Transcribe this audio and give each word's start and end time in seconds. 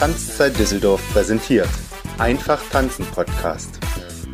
Tanzzeit 0.00 0.58
Düsseldorf 0.58 1.02
präsentiert. 1.12 1.68
Einfach 2.16 2.58
tanzen 2.70 3.04
Podcast. 3.04 3.78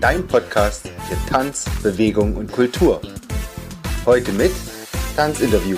Dein 0.00 0.24
Podcast 0.24 0.88
für 1.08 1.16
Tanz, 1.28 1.64
Bewegung 1.82 2.36
und 2.36 2.52
Kultur. 2.52 3.00
Heute 4.04 4.30
mit 4.30 4.52
Tanzinterview. 5.16 5.76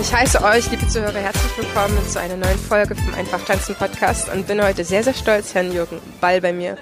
Ich 0.00 0.12
heiße 0.12 0.42
euch, 0.42 0.68
liebe 0.72 0.88
Zuhörer, 0.88 1.12
herzlich 1.12 1.56
willkommen 1.56 1.96
zu 2.08 2.18
einer 2.18 2.36
neuen 2.36 2.58
Folge 2.58 2.96
vom 2.96 3.14
Einfach 3.14 3.44
Tanzen 3.44 3.76
Podcast 3.76 4.28
und 4.34 4.48
bin 4.48 4.60
heute 4.60 4.82
sehr, 4.82 5.04
sehr 5.04 5.14
stolz, 5.14 5.54
Herrn 5.54 5.72
Jürgen 5.72 6.00
Ball 6.20 6.40
bei 6.40 6.52
mir 6.52 6.76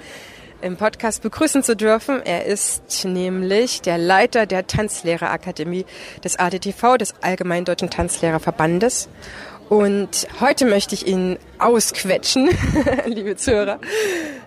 im 0.61 0.77
Podcast 0.77 1.21
begrüßen 1.21 1.63
zu 1.63 1.75
dürfen. 1.75 2.21
Er 2.23 2.45
ist 2.45 3.05
nämlich 3.05 3.81
der 3.81 3.97
Leiter 3.97 4.45
der 4.45 4.67
Tanzlehrerakademie 4.67 5.85
des 6.23 6.37
ADTV, 6.37 6.97
des 6.97 7.13
Allgemeinen 7.21 7.65
Deutschen 7.65 7.89
Tanzlehrerverbandes. 7.89 9.09
Und 9.69 10.27
heute 10.39 10.65
möchte 10.65 10.95
ich 10.95 11.07
Ihnen 11.07 11.37
ausquetschen, 11.59 12.49
liebe 13.05 13.35
Zuhörer. 13.35 13.79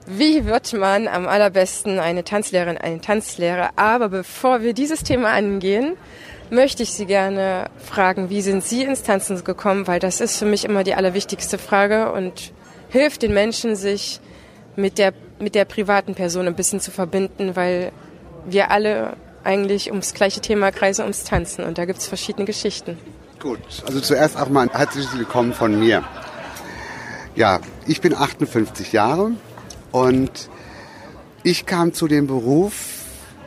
Wie 0.07 0.47
wird 0.47 0.73
man 0.73 1.09
am 1.09 1.29
allerbesten 1.29 1.99
eine 1.99 2.25
Tanzlehrerin, 2.25 2.79
einen 2.79 3.03
Tanzlehrer? 3.03 3.71
Aber 3.77 4.09
bevor 4.09 4.63
wir 4.63 4.73
dieses 4.73 5.03
Thema 5.03 5.33
angehen, 5.33 5.97
möchte 6.49 6.83
ich 6.83 6.93
Sie 6.93 7.07
gerne 7.07 7.67
fragen, 7.79 8.31
wie 8.31 8.41
sind 8.41 8.65
Sie 8.65 8.83
ins 8.83 9.03
Tanzen 9.03 9.45
gekommen? 9.45 9.87
Weil 9.87 10.01
das 10.01 10.21
ist 10.21 10.39
für 10.39 10.47
mich 10.47 10.65
immer 10.65 10.85
die 10.85 10.95
allerwichtigste 10.95 11.59
Frage 11.59 12.13
und 12.13 12.53
hilft 12.89 13.23
den 13.23 13.35
Menschen, 13.35 13.77
sich 13.77 14.21
mit 14.77 14.99
der, 14.99 15.13
mit 15.41 15.55
der 15.55 15.65
privaten 15.65 16.15
Person 16.15 16.47
ein 16.47 16.55
bisschen 16.55 16.81
zu 16.81 16.91
verbinden, 16.91 17.57
weil 17.57 17.93
wir 18.47 18.71
alle 18.71 19.17
eigentlich 19.43 19.91
ums 19.91 20.15
gleiche 20.15 20.41
Thema 20.41 20.71
kreisen, 20.71 21.03
ums 21.03 21.25
Tanzen. 21.25 21.65
Und 21.65 21.79
da 21.79 21.85
gibt 21.85 21.99
es 21.99 22.07
verschiedene 22.07 22.45
Geschichten. 22.45 22.99
Gut, 23.39 23.59
also 23.87 24.01
zuerst 24.01 24.37
auch 24.37 24.51
mal 24.51 24.69
ein 24.69 24.71
herzliches 24.71 25.17
Willkommen 25.17 25.55
von 25.55 25.79
mir. 25.79 26.05
Ja, 27.35 27.61
ich 27.87 28.01
bin 28.01 28.15
58 28.15 28.93
Jahre 28.93 29.33
und 29.93 30.51
ich 31.43 31.65
kam 31.65 31.95
zu 31.95 32.07
dem 32.07 32.27
Beruf, 32.27 32.75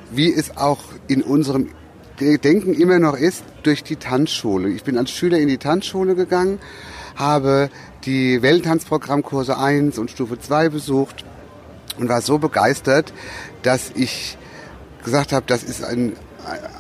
wie 0.10 0.34
es 0.34 0.58
auch 0.58 0.80
in 1.08 1.22
unserem 1.22 1.70
Denken 2.20 2.74
immer 2.74 3.00
noch 3.00 3.16
ist, 3.16 3.44
durch 3.64 3.84
die 3.84 3.98
Tanzschule. 3.98 4.70
Ich 4.70 4.84
bin 4.84 4.98
als 4.98 5.12
Schüler 5.12 5.38
in 5.38 5.48
die 5.48 5.58
Tanzschule 5.58 6.16
gegangen, 6.16 6.60
habe 7.16 7.70
die 8.06 8.42
Welttanzprogrammkurse 8.42 9.58
1 9.58 9.98
und 10.00 10.10
Stufe 10.10 10.40
2 10.40 10.70
besucht 10.70 11.26
und 11.98 12.10
war 12.10 12.22
so 12.22 12.38
begeistert, 12.38 13.14
dass 13.62 13.92
ich 13.96 14.38
gesagt 15.04 15.32
habe, 15.34 15.46
das 15.48 15.64
ist 15.64 15.84
ein, 15.84 16.14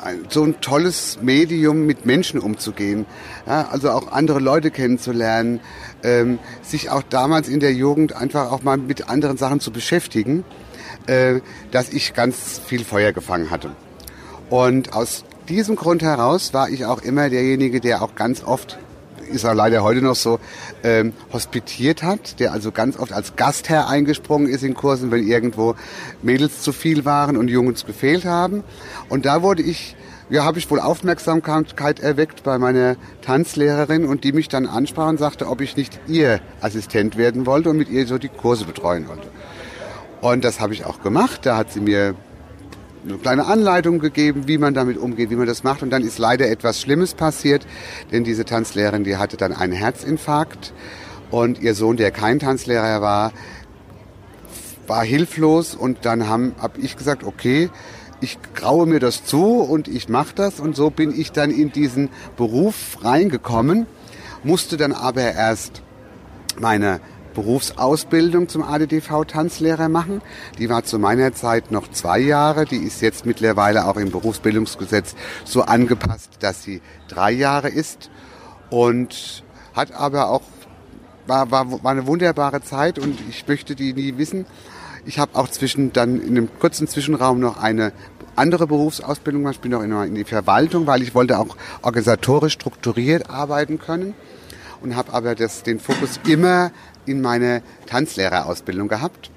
ein, 0.03 0.25
so 0.29 0.43
ein 0.43 0.61
tolles 0.61 1.19
Medium, 1.21 1.85
mit 1.85 2.05
Menschen 2.05 2.39
umzugehen. 2.39 3.05
Ja, 3.45 3.69
also 3.71 3.91
auch 3.91 4.11
andere 4.11 4.39
Leute 4.39 4.71
kennenzulernen, 4.71 5.59
ähm, 6.03 6.39
sich 6.61 6.89
auch 6.89 7.03
damals 7.03 7.47
in 7.47 7.59
der 7.59 7.73
Jugend 7.73 8.15
einfach 8.15 8.51
auch 8.51 8.63
mal 8.63 8.77
mit 8.77 9.09
anderen 9.09 9.37
Sachen 9.37 9.59
zu 9.59 9.71
beschäftigen, 9.71 10.43
äh, 11.07 11.41
dass 11.71 11.89
ich 11.89 12.13
ganz 12.13 12.59
viel 12.65 12.83
Feuer 12.83 13.11
gefangen 13.11 13.49
hatte. 13.49 13.71
Und 14.49 14.93
aus 14.93 15.25
diesem 15.49 15.75
Grund 15.75 16.01
heraus 16.03 16.53
war 16.53 16.69
ich 16.69 16.85
auch 16.85 17.01
immer 17.01 17.29
derjenige, 17.29 17.81
der 17.81 18.01
auch 18.01 18.15
ganz 18.15 18.43
oft, 18.43 18.77
ist 19.31 19.45
auch 19.45 19.53
leider 19.53 19.83
heute 19.83 20.01
noch 20.01 20.15
so, 20.15 20.39
ähm, 20.83 21.13
hospitiert 21.31 22.03
hat, 22.03 22.39
der 22.39 22.51
also 22.51 22.71
ganz 22.71 22.97
oft 22.97 23.13
als 23.13 23.35
Gastherr 23.35 23.87
eingesprungen 23.87 24.47
ist 24.47 24.63
in 24.63 24.73
Kursen, 24.73 25.11
wenn 25.11 25.27
irgendwo 25.27 25.75
Mädels 26.21 26.61
zu 26.61 26.71
viel 26.71 27.05
waren 27.05 27.37
und 27.37 27.49
Jungs 27.49 27.85
gefehlt 27.85 28.25
haben. 28.25 28.63
Und 29.09 29.25
da 29.25 29.41
wurde 29.41 29.63
ich 29.63 29.95
ja, 30.29 30.45
habe 30.45 30.57
ich 30.57 30.71
wohl 30.71 30.79
Aufmerksamkeit 30.79 31.99
erweckt 31.99 32.43
bei 32.43 32.57
meiner 32.57 32.95
Tanzlehrerin 33.21 34.05
und 34.05 34.23
die 34.23 34.31
mich 34.31 34.47
dann 34.47 34.65
ansprach 34.65 35.09
und 35.09 35.19
sagte, 35.19 35.47
ob 35.47 35.61
ich 35.61 35.75
nicht 35.75 35.99
ihr 36.07 36.39
Assistent 36.61 37.17
werden 37.17 37.45
wollte 37.45 37.69
und 37.69 37.77
mit 37.77 37.89
ihr 37.89 38.07
so 38.07 38.17
die 38.17 38.29
Kurse 38.29 38.65
betreuen 38.65 39.07
wollte. 39.07 39.27
Und 40.21 40.43
das 40.43 40.59
habe 40.59 40.73
ich 40.73 40.85
auch 40.85 41.01
gemacht. 41.03 41.45
Da 41.45 41.57
hat 41.57 41.71
sie 41.71 41.81
mir 41.81 42.15
eine 43.05 43.17
kleine 43.17 43.45
Anleitung 43.45 43.99
gegeben, 43.99 44.47
wie 44.47 44.57
man 44.57 44.73
damit 44.73 44.97
umgeht, 44.97 45.29
wie 45.29 45.35
man 45.35 45.47
das 45.47 45.63
macht. 45.63 45.83
Und 45.83 45.89
dann 45.89 46.03
ist 46.03 46.17
leider 46.17 46.49
etwas 46.49 46.81
Schlimmes 46.81 47.13
passiert, 47.13 47.65
denn 48.11 48.23
diese 48.23 48.45
Tanzlehrerin, 48.45 49.03
die 49.03 49.17
hatte 49.17 49.37
dann 49.37 49.53
einen 49.53 49.73
Herzinfarkt. 49.73 50.73
Und 51.31 51.61
ihr 51.61 51.73
Sohn, 51.73 51.97
der 51.97 52.11
kein 52.11 52.39
Tanzlehrer 52.39 53.01
war, 53.01 53.33
war 54.87 55.03
hilflos. 55.03 55.75
Und 55.75 56.05
dann 56.05 56.27
habe 56.27 56.53
hab 56.59 56.77
ich 56.77 56.95
gesagt, 56.95 57.23
okay, 57.23 57.69
ich 58.21 58.37
graue 58.55 58.85
mir 58.85 58.99
das 58.99 59.25
zu 59.25 59.59
und 59.59 59.87
ich 59.87 60.07
mache 60.07 60.35
das. 60.35 60.59
Und 60.59 60.75
so 60.75 60.89
bin 60.89 61.19
ich 61.19 61.31
dann 61.31 61.51
in 61.51 61.71
diesen 61.71 62.09
Beruf 62.37 62.97
reingekommen, 63.01 63.85
musste 64.43 64.77
dann 64.77 64.93
aber 64.93 65.23
erst 65.23 65.81
meine 66.59 67.01
Berufsausbildung 67.33 68.47
zum 68.47 68.63
ADDV-Tanzlehrer 68.63 69.89
machen. 69.89 70.21
Die 70.59 70.69
war 70.69 70.83
zu 70.83 70.99
meiner 70.99 71.33
Zeit 71.33 71.71
noch 71.71 71.89
zwei 71.91 72.19
Jahre. 72.19 72.65
Die 72.65 72.77
ist 72.77 73.01
jetzt 73.01 73.25
mittlerweile 73.25 73.85
auch 73.87 73.97
im 73.97 74.11
Berufsbildungsgesetz 74.11 75.15
so 75.43 75.63
angepasst, 75.63 76.31
dass 76.39 76.63
sie 76.63 76.81
drei 77.07 77.31
Jahre 77.31 77.69
ist. 77.69 78.09
Und 78.69 79.43
hat 79.73 79.91
aber 79.93 80.29
auch, 80.29 80.41
war, 81.27 81.51
war, 81.51 81.83
war 81.83 81.91
eine 81.91 82.07
wunderbare 82.07 82.61
Zeit 82.61 82.99
und 82.99 83.19
ich 83.29 83.47
möchte 83.47 83.75
die 83.75 83.93
nie 83.93 84.17
wissen. 84.17 84.45
Ich 85.05 85.19
habe 85.19 85.35
auch 85.35 85.49
zwischen 85.49 85.91
dann 85.91 86.21
in 86.21 86.37
einem 86.37 86.49
kurzen 86.59 86.87
Zwischenraum 86.87 87.39
noch 87.39 87.61
eine 87.61 87.91
andere 88.35 88.67
Berufsausbildung 88.67 89.41
gemacht. 89.41 89.55
Ich 89.55 89.61
bin 89.61 89.71
noch 89.71 89.81
in 89.81 90.15
die 90.15 90.23
Verwaltung, 90.23 90.87
weil 90.87 91.01
ich 91.01 91.13
wollte 91.13 91.39
auch 91.39 91.55
organisatorisch 91.81 92.53
strukturiert 92.53 93.29
arbeiten 93.29 93.79
können 93.79 94.13
und 94.81 94.95
habe 94.95 95.13
aber 95.13 95.35
das, 95.35 95.63
den 95.63 95.79
Fokus 95.79 96.19
immer 96.27 96.71
in 97.05 97.21
meine 97.21 97.61
Tanzlehrerausbildung 97.85 98.87
gehabt. 98.87 99.31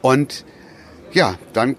Und 0.00 0.44
ja, 1.12 1.36
dann, 1.52 1.76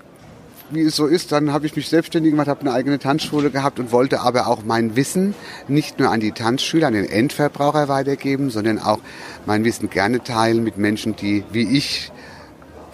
wie 0.72 0.81
es 0.81 0.95
so 0.95 1.06
ist, 1.06 1.31
dann 1.31 1.51
habe 1.51 1.66
ich 1.66 1.75
mich 1.75 1.89
selbstständig 1.89 2.31
gemacht, 2.31 2.47
habe 2.47 2.61
eine 2.61 2.73
eigene 2.73 3.00
Tanzschule 3.00 3.51
gehabt 3.51 3.79
und 3.79 3.91
wollte 3.91 4.22
aber 4.22 4.47
auch 4.47 4.63
mein 4.63 4.95
Wissen 4.95 5.35
nicht 5.67 6.00
nur 6.00 6.09
an 6.09 6.19
die 6.19 6.31
Tanzschüler, 6.31 6.88
an 6.88 6.94
den 6.94 7.05
Endverbraucher 7.05 7.88
weitergeben, 7.88 8.50
sondern 8.50 8.79
auch 8.79 9.00
mein 9.45 9.63
Wissen 9.63 9.89
gerne 9.89 10.23
teilen 10.23 10.63
mit 10.63 10.78
Menschen, 10.78 11.16
die 11.16 11.44
wie 11.51 11.78
ich 11.78 12.11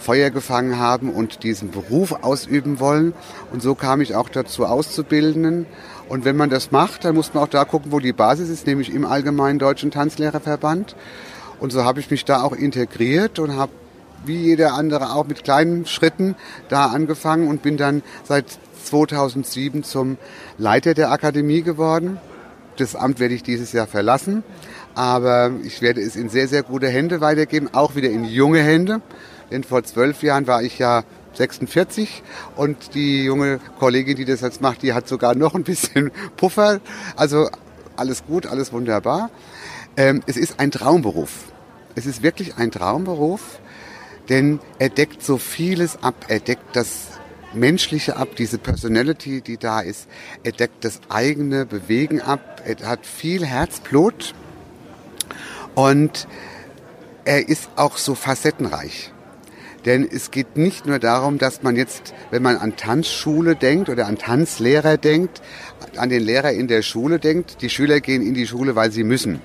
Feuer 0.02 0.32
gefangen 0.32 0.80
haben 0.80 1.12
und 1.12 1.44
diesen 1.44 1.72
Beruf 1.72 2.24
ausüben 2.24 2.80
wollen. 2.80 3.14
Und 3.54 3.62
so 3.62 3.76
kam 3.76 4.02
ich 4.02 4.16
auch 4.16 4.30
dazu, 4.30 4.66
Auszubildenden. 4.66 5.68
Und 6.10 6.26
wenn 6.26 6.36
man 6.36 6.50
das 6.50 6.72
macht, 6.72 7.06
dann 7.06 7.16
muss 7.16 7.34
man 7.34 7.44
auch 7.44 7.48
da 7.48 7.64
gucken, 7.64 7.92
wo 7.92 8.00
die 8.00 8.12
Basis 8.12 8.50
ist, 8.50 8.68
nämlich 8.68 8.94
im 8.94 9.06
Allgemeinen 9.06 9.60
Deutschen 9.60 9.92
Tanzlehrerverband. 9.92 10.96
Und 11.62 11.72
so 11.72 11.86
habe 11.86 12.00
ich 12.00 12.10
mich 12.10 12.26
da 12.26 12.42
auch 12.42 12.54
integriert 12.54 13.38
und 13.38 13.56
habe 13.56 13.72
wie 14.26 14.36
jeder 14.36 14.74
andere 14.74 15.14
auch 15.14 15.28
mit 15.28 15.44
kleinen 15.44 15.86
Schritten 15.86 16.36
da 16.70 16.88
angefangen 16.88 17.48
und 17.48 17.62
bin 17.62 17.78
dann 17.78 18.02
seit 18.24 18.46
2007 18.84 19.84
zum 19.84 20.18
Leiter 20.58 20.96
der 20.96 21.12
Akademie 21.12 21.62
geworden. 21.62 22.20
Das 22.78 22.96
Amt 22.96 23.20
werde 23.20 23.36
ich 23.36 23.44
dieses 23.44 23.74
Jahr 23.74 23.86
verlassen, 23.86 24.44
aber 24.96 25.52
ich 25.64 25.84
werde 25.84 26.02
es 26.02 26.16
in 26.16 26.30
sehr, 26.30 26.48
sehr 26.48 26.64
gute 26.64 26.88
Hände 26.88 27.22
weitergeben, 27.22 27.70
auch 27.74 27.96
wieder 27.96 28.10
in 28.10 28.26
junge 28.26 28.64
Hände. 28.64 29.02
Denn 29.52 29.64
vor 29.64 29.84
zwölf 29.84 30.24
Jahren 30.24 30.48
war 30.48 30.64
ich 30.64 30.80
ja 30.80 31.04
46 31.34 32.24
und 32.56 32.96
die 32.96 33.24
junge 33.24 33.60
Kollegin, 33.78 34.18
die 34.18 34.26
das 34.26 34.42
jetzt 34.42 34.62
macht, 34.62 34.82
die 34.82 34.94
hat 34.94 35.08
sogar 35.08 35.36
noch 35.36 35.54
ein 35.54 35.64
bisschen 35.64 36.10
Puffer. 36.38 36.82
Also 37.16 37.50
alles 37.98 38.26
gut, 38.26 38.48
alles 38.48 38.74
wunderbar. 38.74 39.30
Ähm, 39.98 40.24
es 40.26 40.38
ist 40.38 40.60
ein 40.60 40.72
Traumberuf. 40.72 41.52
Es 41.96 42.06
ist 42.06 42.24
wirklich 42.24 42.56
ein 42.56 42.72
Traumberuf, 42.72 43.60
denn 44.30 44.60
er 44.80 44.90
deckt 44.90 45.22
so 45.22 45.38
vieles 45.38 46.02
ab. 46.02 46.16
Er 46.30 46.40
deckt 46.40 46.76
das 46.76 47.20
Menschliche 47.54 48.16
ab, 48.16 48.30
diese 48.38 48.58
Personality, 48.58 49.42
die 49.42 49.58
da 49.58 49.82
ist. 49.82 50.08
Er 50.44 50.54
deckt 50.54 50.86
das 50.86 51.02
eigene 51.10 51.66
Bewegen 51.66 52.22
ab. 52.22 52.62
Er 52.66 52.88
hat 52.88 53.06
viel 53.06 53.46
Herzblut 53.46 54.34
und 55.76 56.28
er 57.26 57.50
ist 57.50 57.70
auch 57.76 57.98
so 57.98 58.16
facettenreich. 58.16 59.12
Denn 59.86 60.08
es 60.10 60.32
geht 60.32 60.56
nicht 60.56 60.86
nur 60.86 61.00
darum, 61.00 61.38
dass 61.38 61.64
man 61.64 61.76
jetzt, 61.76 62.14
wenn 62.30 62.44
man 62.44 62.56
an 62.56 62.78
Tanzschule 62.78 63.56
denkt 63.58 63.90
oder 63.90 64.06
an 64.08 64.18
Tanzlehrer 64.18 64.96
denkt, 64.96 65.42
an 65.98 66.10
den 66.10 66.24
Lehrer 66.24 66.52
in 66.52 66.68
der 66.68 66.84
Schule 66.84 67.20
denkt. 67.20 67.62
Die 67.62 67.70
Schüler 67.70 68.00
gehen 68.00 68.22
in 68.22 68.36
die 68.36 68.48
Schule, 68.48 68.76
weil 68.76 68.92
sie 68.92 69.04
müssen 69.04 69.42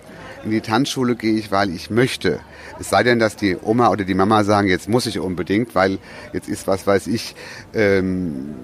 in 0.46 0.52
die 0.52 0.60
Tanzschule 0.60 1.16
gehe 1.16 1.34
ich, 1.34 1.50
weil 1.50 1.70
ich 1.70 1.90
möchte. 1.90 2.40
Es 2.78 2.88
sei 2.88 3.02
denn, 3.02 3.18
dass 3.18 3.36
die 3.36 3.56
Oma 3.60 3.90
oder 3.90 4.04
die 4.04 4.14
Mama 4.14 4.44
sagen, 4.44 4.68
jetzt 4.68 4.88
muss 4.88 5.06
ich 5.06 5.18
unbedingt, 5.18 5.74
weil 5.74 5.98
jetzt 6.32 6.48
ist, 6.48 6.66
was 6.66 6.86
weiß 6.86 7.08
ich, 7.08 7.34
ähm, 7.74 8.54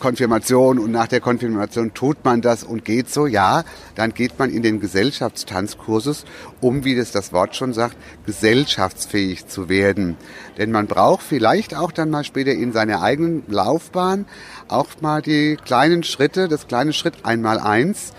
Konfirmation 0.00 0.80
und 0.80 0.90
nach 0.90 1.06
der 1.06 1.20
Konfirmation 1.20 1.94
tut 1.94 2.24
man 2.24 2.40
das 2.40 2.64
und 2.64 2.84
geht 2.84 3.08
so, 3.08 3.28
ja, 3.28 3.62
dann 3.94 4.12
geht 4.14 4.36
man 4.36 4.50
in 4.50 4.64
den 4.64 4.80
Gesellschaftstanzkursus, 4.80 6.24
um, 6.60 6.84
wie 6.84 6.96
das 6.96 7.12
das 7.12 7.32
Wort 7.32 7.54
schon 7.54 7.72
sagt, 7.72 7.96
gesellschaftsfähig 8.26 9.46
zu 9.46 9.68
werden. 9.68 10.16
Denn 10.58 10.72
man 10.72 10.88
braucht 10.88 11.22
vielleicht 11.22 11.76
auch 11.76 11.92
dann 11.92 12.10
mal 12.10 12.24
später 12.24 12.50
in 12.50 12.72
seiner 12.72 13.00
eigenen 13.00 13.44
Laufbahn 13.46 14.26
auch 14.66 14.88
mal 15.00 15.22
die 15.22 15.56
kleinen 15.64 16.02
Schritte, 16.02 16.48
das 16.48 16.66
kleine 16.66 16.92
Schritt 16.92 17.24
einmal 17.24 17.60
eins, 17.60 18.12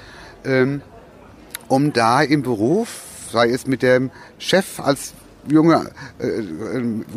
ähm, 0.45 0.81
um 1.73 1.91
da 1.91 2.21
im 2.21 2.43
Beruf, 2.43 2.87
sei 3.31 3.49
es 3.49 3.65
mit 3.65 3.81
dem 3.81 4.11
Chef 4.37 4.79
als 4.79 5.13
junge, 5.49 5.89
äh, 6.19 6.43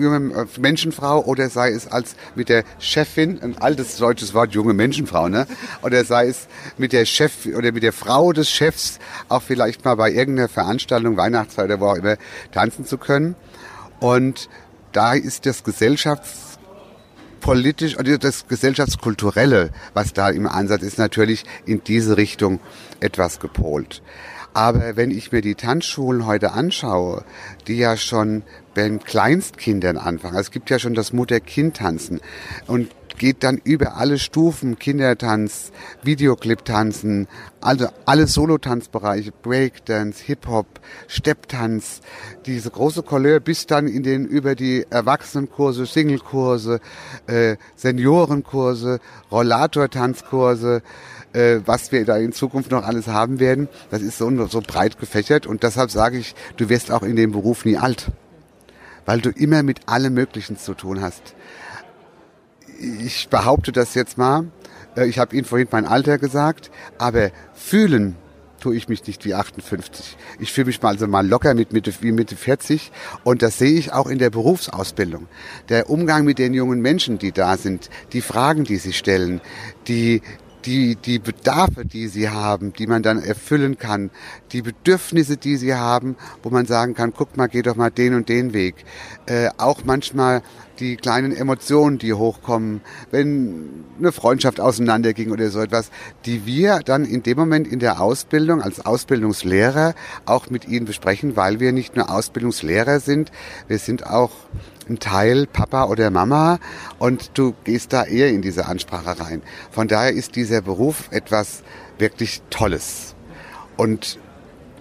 junge 0.00 0.47
Menschenfrau 0.58 1.23
oder 1.23 1.50
sei 1.50 1.73
es 1.73 1.87
als 1.87 2.17
mit 2.35 2.49
der 2.49 2.64
Chefin, 2.79 3.38
ein 3.43 3.58
altes 3.58 3.99
deutsches 3.99 4.32
Wort, 4.32 4.55
junge 4.55 4.73
Menschenfrau, 4.73 5.29
ne? 5.29 5.47
Oder 5.82 6.06
sei 6.06 6.29
es 6.29 6.49
mit 6.79 6.94
der 6.94 7.05
Chef 7.05 7.44
oder 7.55 7.70
mit 7.70 7.82
der 7.82 7.93
Frau 7.93 8.32
des 8.32 8.49
Chefs 8.49 8.99
auch 9.29 9.43
vielleicht 9.43 9.85
mal 9.85 9.97
bei 9.97 10.11
irgendeiner 10.11 10.49
Veranstaltung, 10.49 11.19
Weihnachtsfeier 11.19 11.67
oder 11.67 11.81
wo 11.81 11.88
auch 11.88 11.97
immer 11.97 12.17
tanzen 12.50 12.87
zu 12.87 12.97
können. 12.97 13.35
Und 14.00 14.49
da 14.93 15.12
ist 15.12 15.44
das 15.44 15.64
gesellschaftspolitisch 15.64 17.99
oder 17.99 18.17
das 18.17 18.49
gesellschaftskulturelle, 18.49 19.69
was 19.93 20.14
da 20.14 20.31
im 20.31 20.47
Ansatz 20.47 20.82
ist, 20.82 20.97
natürlich 20.97 21.44
in 21.67 21.85
diese 21.85 22.17
Richtung 22.17 22.58
etwas 23.00 23.38
gepolt. 23.38 24.00
Aber 24.56 24.97
wenn 24.97 25.11
ich 25.11 25.32
mir 25.32 25.43
die 25.43 25.55
Tanzschulen 25.55 26.25
heute 26.25 26.53
anschaue, 26.53 27.25
die 27.67 27.76
ja 27.76 27.99
schon 27.99 28.43
bei 28.75 28.88
Kleinstkindern 28.88 29.99
anfangen, 29.99 30.35
also 30.35 30.47
es 30.47 30.50
gibt 30.50 30.70
ja 30.70 30.79
schon 30.79 30.94
das 30.94 31.12
Mutter-Kind-Tanzen 31.12 32.23
und 32.67 32.88
geht 33.19 33.44
dann 33.44 33.58
über 33.62 33.99
alle 33.99 34.19
Stufen, 34.19 34.79
Kindertanz, 34.79 35.73
Videoclip-Tanzen, 36.03 37.29
also 37.61 37.88
alle 38.06 38.26
Solotanzbereiche, 38.26 39.31
Breakdance, 39.43 40.25
Hip-Hop, 40.25 40.67
Stepptanz, 41.06 42.00
diese 42.47 42.70
große 42.70 43.03
Couleur 43.03 43.41
bis 43.41 43.67
dann 43.67 43.87
in 43.87 44.03
den 44.03 44.25
über 44.25 44.55
die 44.55 44.87
Erwachsenenkurse, 44.88 45.85
Singlekurse, 45.85 46.81
äh, 47.26 47.56
Seniorenkurse, 47.75 49.00
Rollator-Tanzkurse, 49.31 50.82
äh, 51.37 51.61
was 51.67 51.93
wir 51.93 52.05
da 52.05 52.17
in 52.17 52.33
Zukunft 52.33 52.71
noch 52.71 52.85
alles 52.85 53.09
haben 53.09 53.38
werden, 53.38 53.69
das 53.91 54.00
ist 54.00 54.19
so, 54.19 54.47
so 54.47 54.62
breit 54.62 54.99
gefächert 54.99 55.47
und 55.47 55.62
deshalb 55.62 55.91
sage 55.91 56.17
ich, 56.17 56.35
du 56.56 56.69
wirst 56.69 56.91
auch 56.91 57.03
in 57.03 57.15
dem 57.15 57.33
Beruf 57.33 57.65
nie 57.65 57.77
alt, 57.77 58.11
weil 59.05 59.21
du 59.21 59.31
immer 59.31 59.62
mit 59.62 59.87
allem 59.87 60.15
Möglichen 60.15 60.56
zu 60.56 60.75
tun 60.75 61.03
hast. 61.03 61.35
Ich 62.79 63.29
behaupte 63.29 63.71
das 63.71 63.94
jetzt 63.94 64.17
mal, 64.17 64.47
äh, 64.97 65.06
ich 65.06 65.19
habe 65.19 65.37
Ihnen 65.37 65.44
vorhin 65.44 65.69
mein 65.71 65.85
Alter 65.85 66.19
gesagt, 66.19 66.71
aber 66.99 67.31
fühlen 67.55 68.17
tue 68.59 68.75
ich 68.75 68.89
mich 68.89 69.06
nicht 69.06 69.27
wie 69.27 69.35
58. 69.35 70.17
Ich 70.41 70.50
fühle 70.50 70.69
mich 70.69 70.81
mal 70.81 70.89
also 70.89 71.06
mal 71.06 71.27
locker 71.27 71.53
mit 71.53 71.75
Mitte, 71.75 71.93
wie 72.00 72.12
Mitte 72.12 72.35
40 72.35 72.91
und 73.23 73.43
das 73.43 73.59
sehe 73.59 73.79
ich 73.79 73.93
auch 73.93 74.06
in 74.06 74.19
der 74.19 74.31
Berufsausbildung. 74.31 75.29
Der 75.69 75.91
Umgang 75.91 76.25
mit 76.25 76.39
den 76.39 76.55
jungen 76.55 76.81
Menschen, 76.81 77.19
die 77.19 77.32
da 77.32 77.59
sind, 77.59 77.91
die 78.15 78.23
Fragen, 78.23 78.65
die 78.65 78.79
sie 78.79 78.94
stellen, 78.94 79.43
die, 79.87 80.23
die, 80.67 80.97
die 80.97 81.19
Bedarfe, 81.19 81.85
die 81.85 82.09
sie 82.09 82.29
haben, 82.29 82.73
die 82.73 82.87
man 82.87 83.03
dann 83.03 83.23
erfüllen 83.23 83.79
kann, 83.79 84.11
die 84.53 84.63
Bedürfnisse, 84.63 85.37
die 85.37 85.57
sie 85.57 85.75
haben, 85.75 86.17
wo 86.43 86.51
man 86.51 86.67
sagen 86.67 86.95
kann, 86.95 87.13
guck 87.15 87.37
mal, 87.37 87.47
geh 87.47 87.63
doch 87.63 87.77
mal 87.77 87.91
den 87.91 88.15
und 88.15 88.29
den 88.29 88.53
Weg. 88.53 88.85
Äh, 89.27 89.51
auch 89.57 89.85
manchmal 89.85 90.43
die 90.81 90.96
kleinen 90.96 91.32
Emotionen, 91.32 91.99
die 91.99 92.12
hochkommen, 92.14 92.81
wenn 93.11 93.84
eine 93.99 94.12
Freundschaft 94.12 94.61
auseinanderging 94.61 95.31
oder 95.31 95.50
so 95.50 95.61
etwas, 95.61 95.90
die 96.25 96.46
wir 96.46 96.81
dann 96.84 97.05
in 97.05 97.23
dem 97.23 97.38
Moment 97.38 97.67
in 97.67 97.78
der 97.78 98.00
Ausbildung 98.00 98.62
als 98.62 98.84
Ausbildungslehrer 98.84 99.94
auch 100.25 100.50
mit 100.50 100.69
ihnen 100.69 100.87
besprechen, 100.87 101.37
weil 101.37 101.61
wir 101.61 101.73
nicht 101.73 101.96
nur 101.96 102.11
Ausbildungslehrer 102.11 103.00
sind, 103.00 103.32
wir 103.69 103.78
sind 103.78 104.06
auch 104.06 104.31
ein 104.88 104.99
Teil 104.99 105.46
Papa 105.46 105.84
oder 105.84 106.11
Mama 106.11 106.58
und 106.99 107.32
du 107.34 107.55
gehst 107.64 107.93
da 107.93 108.05
eher 108.05 108.31
in 108.31 108.43
diese 108.43 108.67
Ansprache 108.67 109.19
rein. 109.19 109.43
Von 109.70 109.88
daher 109.88 110.12
ist 110.12 110.37
dieser 110.37 110.61
Beruf 110.61 111.08
etwas 111.11 111.62
wirklich 111.99 112.43
Tolles. 112.50 113.14
Und 113.76 114.19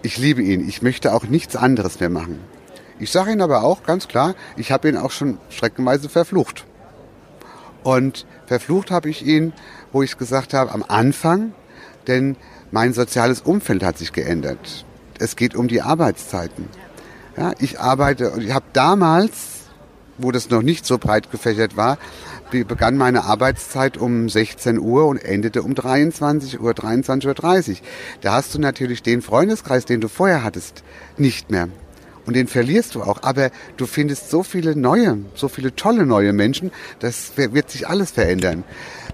ich 0.06 0.18
liebe 0.18 0.44
ihn. 0.44 0.68
Ich 0.68 0.84
möchte 0.84 1.14
auch 1.14 1.24
nichts 1.24 1.56
anderes 1.56 2.00
mehr 2.00 2.10
machen. 2.12 2.40
Ich 3.00 3.12
sage 3.12 3.32
Ihnen 3.32 3.42
aber 3.42 3.64
auch 3.64 3.84
ganz 3.84 4.08
klar, 4.08 4.36
ich 4.56 4.72
habe 4.72 4.88
ihn 4.90 4.98
auch 4.98 5.12
schon 5.12 5.38
streckenweise 5.50 6.10
verflucht. 6.10 6.66
Und 7.84 8.26
verflucht 8.48 8.90
habe 8.90 9.10
ich 9.10 9.26
ihn, 9.26 9.54
wo 9.92 10.02
ich 10.02 10.18
gesagt 10.18 10.54
habe, 10.54 10.72
am 10.72 10.84
Anfang, 10.88 11.54
denn 12.08 12.36
mein 12.72 12.94
soziales 12.94 13.42
Umfeld 13.42 13.84
hat 13.84 13.98
sich 13.98 14.12
geändert. 14.12 14.86
Es 15.20 15.36
geht 15.36 15.56
um 15.56 15.68
die 15.68 15.82
Arbeitszeiten. 15.82 16.68
Ja, 17.38 17.54
ich 17.60 17.80
arbeite 17.80 18.32
und 18.32 18.42
ich 18.42 18.54
habe 18.54 18.66
damals 18.74 19.56
wo 20.18 20.32
das 20.32 20.50
noch 20.50 20.62
nicht 20.62 20.86
so 20.86 20.98
breit 20.98 21.32
gefächert 21.32 21.78
war, 21.78 21.98
begann 22.52 22.96
meine 22.96 23.26
Arbeitszeit 23.26 23.98
um 23.98 24.30
16 24.30 24.80
Uhr 24.80 25.08
und 25.08 25.18
endete 25.18 25.62
um 25.62 25.76
23 25.76 26.62
Uhr, 26.62 26.72
23.30 26.72 27.70
Uhr. 27.70 27.78
Da 28.22 28.34
hast 28.34 28.56
du 28.56 28.60
natürlich 28.60 29.04
den 29.04 29.22
Freundeskreis, 29.22 29.84
den 29.84 30.00
du 30.00 30.08
vorher 30.08 30.44
hattest, 30.44 30.84
nicht 31.18 31.52
mehr. 31.52 31.68
Und 32.26 32.36
den 32.36 32.48
verlierst 32.48 32.96
du 32.96 33.04
auch. 33.04 33.24
Aber 33.24 33.52
du 33.78 33.86
findest 33.86 34.30
so 34.30 34.44
viele 34.44 34.76
neue, 34.76 35.20
so 35.36 35.48
viele 35.48 35.76
tolle 35.76 36.06
neue 36.06 36.34
Menschen, 36.34 36.72
das 37.00 37.34
wird 37.36 37.70
sich 37.70 37.88
alles 37.88 38.12
verändern. 38.12 38.64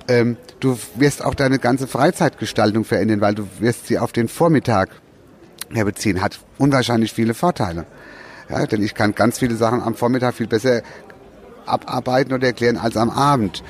Ähm, 0.07 0.37
du 0.59 0.77
wirst 0.95 1.23
auch 1.23 1.35
deine 1.35 1.59
ganze 1.59 1.87
Freizeitgestaltung 1.87 2.85
verändern, 2.85 3.21
weil 3.21 3.35
du 3.35 3.47
wirst 3.59 3.87
sie 3.87 3.99
auf 3.99 4.11
den 4.11 4.27
Vormittag 4.27 4.89
herbeziehen. 5.69 6.21
Hat 6.21 6.39
unwahrscheinlich 6.57 7.13
viele 7.13 7.33
Vorteile. 7.33 7.85
Ja, 8.49 8.65
denn 8.65 8.83
ich 8.83 8.95
kann 8.95 9.15
ganz 9.15 9.39
viele 9.39 9.55
Sachen 9.55 9.81
am 9.81 9.95
Vormittag 9.95 10.35
viel 10.35 10.47
besser 10.47 10.81
abarbeiten 11.65 12.33
oder 12.33 12.47
erklären 12.47 12.77
als 12.77 12.97
am 12.97 13.09
Abend. 13.09 13.63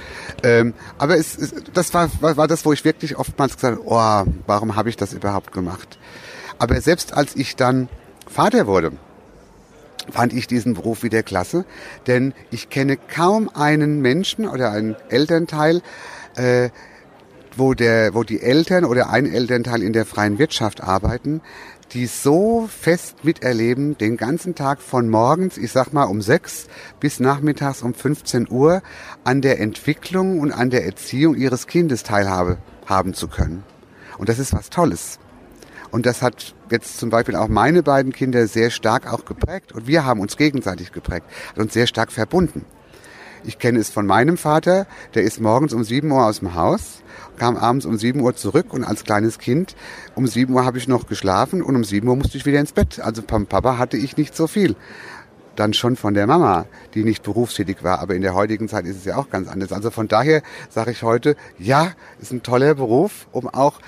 Ähm, 0.44 0.74
aber 0.98 1.18
es, 1.18 1.38
es, 1.38 1.54
das 1.74 1.94
war, 1.94 2.10
war, 2.22 2.38
war 2.38 2.48
das, 2.48 2.66
wo 2.66 2.74
ich 2.74 2.86
wirklich 2.86 3.18
oftmals 3.18 3.56
gesagt 3.56 3.80
habe, 3.80 3.88
oh, 3.88 4.32
warum 4.48 4.76
habe 4.76 4.90
ich 4.90 4.98
das 4.98 5.14
überhaupt 5.14 5.52
gemacht? 5.52 6.00
Aber 6.58 6.80
selbst 6.82 7.14
als 7.14 7.36
ich 7.36 7.56
dann 7.56 7.90
Vater 8.28 8.66
wurde, 8.66 8.94
fand 10.10 10.34
ich 10.34 10.48
diesen 10.48 10.74
Beruf 10.74 11.04
wieder 11.04 11.24
klasse, 11.24 11.66
denn 12.08 12.34
ich 12.50 12.70
kenne 12.70 12.98
kaum 12.98 13.50
einen 13.50 14.02
Menschen 14.02 14.48
oder 14.48 14.72
einen 14.72 14.96
Elternteil, 15.10 15.82
äh, 16.36 16.70
wo, 17.56 17.74
der, 17.74 18.14
wo 18.14 18.24
die 18.24 18.42
Eltern 18.42 18.86
oder 18.86 19.10
ein 19.10 19.32
Elternteil 19.32 19.84
in 19.84 19.94
der 19.94 20.06
freien 20.06 20.40
Wirtschaft 20.40 20.82
arbeiten, 20.82 21.42
die 21.94 22.06
so 22.06 22.70
fest 22.70 23.26
miterleben, 23.26 23.98
den 23.98 24.16
ganzen 24.16 24.56
Tag 24.56 24.82
von 24.82 25.10
morgens, 25.10 25.58
ich 25.58 25.72
sag 25.72 25.92
mal 25.92 26.06
um 26.06 26.22
sechs 26.22 26.68
bis 27.00 27.20
nachmittags 27.20 27.82
um 27.82 27.94
15 27.94 28.50
Uhr 28.50 28.82
an 29.24 29.42
der 29.42 29.60
Entwicklung 29.60 30.40
und 30.40 30.52
an 30.52 30.70
der 30.70 30.86
Erziehung 30.86 31.36
ihres 31.36 31.68
Kindes 31.68 32.04
teilhabe 32.04 32.58
haben 32.86 33.14
zu 33.14 33.28
können. 33.28 33.64
Und 34.18 34.30
das 34.30 34.40
ist 34.40 34.54
was 34.54 34.70
Tolles. 34.70 35.20
Und 35.92 36.06
das 36.06 36.22
hat 36.22 36.56
jetzt 36.70 36.98
zum 36.98 37.10
Beispiel 37.10 37.36
auch 37.36 37.50
meine 37.50 37.84
beiden 37.84 38.14
Kinder 38.14 38.48
sehr 38.48 38.70
stark 38.70 39.12
auch 39.12 39.26
geprägt 39.26 39.74
und 39.74 39.88
wir 39.88 40.06
haben 40.06 40.22
uns 40.22 40.38
gegenseitig 40.38 40.92
geprägt 40.92 41.26
und 41.56 41.72
sehr 41.72 41.86
stark 41.86 42.12
verbunden. 42.12 42.66
Ich 43.44 43.58
kenne 43.58 43.80
es 43.80 43.90
von 43.90 44.06
meinem 44.06 44.38
Vater, 44.38 44.86
der 45.16 45.24
ist 45.24 45.42
morgens 45.42 45.74
um 45.74 45.84
sieben 45.84 46.12
Uhr 46.12 46.26
aus 46.26 46.40
dem 46.40 46.54
Haus, 46.54 47.02
kam 47.38 47.58
abends 47.58 47.86
um 47.86 47.98
sieben 47.98 48.22
Uhr 48.22 48.36
zurück 48.36 48.72
und 48.72 48.84
als 48.84 49.04
kleines 49.04 49.40
Kind 49.40 49.76
um 50.16 50.28
sieben 50.28 50.54
Uhr 50.54 50.64
habe 50.64 50.78
ich 50.78 50.88
noch 50.88 51.08
geschlafen 51.08 51.62
und 51.64 51.76
um 51.76 51.84
sieben 51.84 52.08
Uhr 52.08 52.16
musste 52.16 52.38
ich 52.38 52.46
wieder 52.46 52.60
ins 52.60 52.72
Bett. 52.72 53.00
Also 53.00 53.24
vom 53.28 53.48
Papa 53.48 53.78
hatte 53.78 53.98
ich 53.98 54.16
nicht 54.16 54.36
so 54.36 54.48
viel. 54.48 54.76
Dann 55.56 55.74
schon 55.74 55.96
von 55.96 56.14
der 56.14 56.28
Mama, 56.28 56.66
die 56.94 57.04
nicht 57.04 57.24
berufstätig 57.24 57.84
war, 57.84 58.00
aber 58.00 58.16
in 58.16 58.22
der 58.22 58.36
heutigen 58.36 58.70
Zeit 58.70 58.86
ist 58.86 58.98
es 58.98 59.06
ja 59.06 59.18
auch 59.18 59.30
ganz 59.30 59.50
anders. 59.50 59.74
Also 59.74 59.90
von 59.90 60.08
daher 60.08 60.44
sage 60.70 60.92
ich 60.92 61.04
heute, 61.04 61.36
ja, 61.58 61.92
ist 62.22 62.32
ein 62.32 62.44
toller 62.44 62.76
Beruf, 62.76 63.28
um 63.32 63.50
auch 63.50 63.82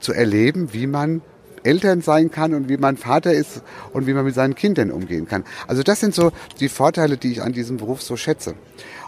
zu 0.00 0.12
erleben, 0.12 0.72
wie 0.72 0.86
man 0.86 1.22
Eltern 1.64 2.02
sein 2.02 2.30
kann 2.30 2.54
und 2.54 2.68
wie 2.68 2.76
man 2.76 2.96
Vater 2.96 3.32
ist 3.32 3.62
und 3.92 4.06
wie 4.06 4.12
man 4.12 4.24
mit 4.24 4.34
seinen 4.34 4.54
Kindern 4.54 4.90
umgehen 4.90 5.26
kann. 5.26 5.44
Also 5.66 5.82
das 5.82 6.00
sind 6.00 6.14
so 6.14 6.32
die 6.60 6.68
Vorteile, 6.68 7.16
die 7.16 7.32
ich 7.32 7.42
an 7.42 7.52
diesem 7.52 7.76
Beruf 7.76 8.02
so 8.02 8.16
schätze. 8.16 8.54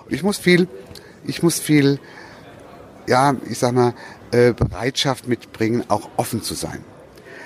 Ich 0.09 0.23
muss 0.23 0.38
viel, 0.38 0.69
ich 1.25 1.42
muss 1.42 1.59
viel, 1.59 1.99
ja, 3.07 3.35
ich 3.49 3.59
sag 3.59 3.73
mal, 3.73 3.95
äh, 4.33 4.52
Bereitschaft 4.52 5.28
mitbringen, 5.28 5.85
auch 5.88 6.09
offen 6.16 6.42
zu 6.42 6.54
sein. 6.54 6.85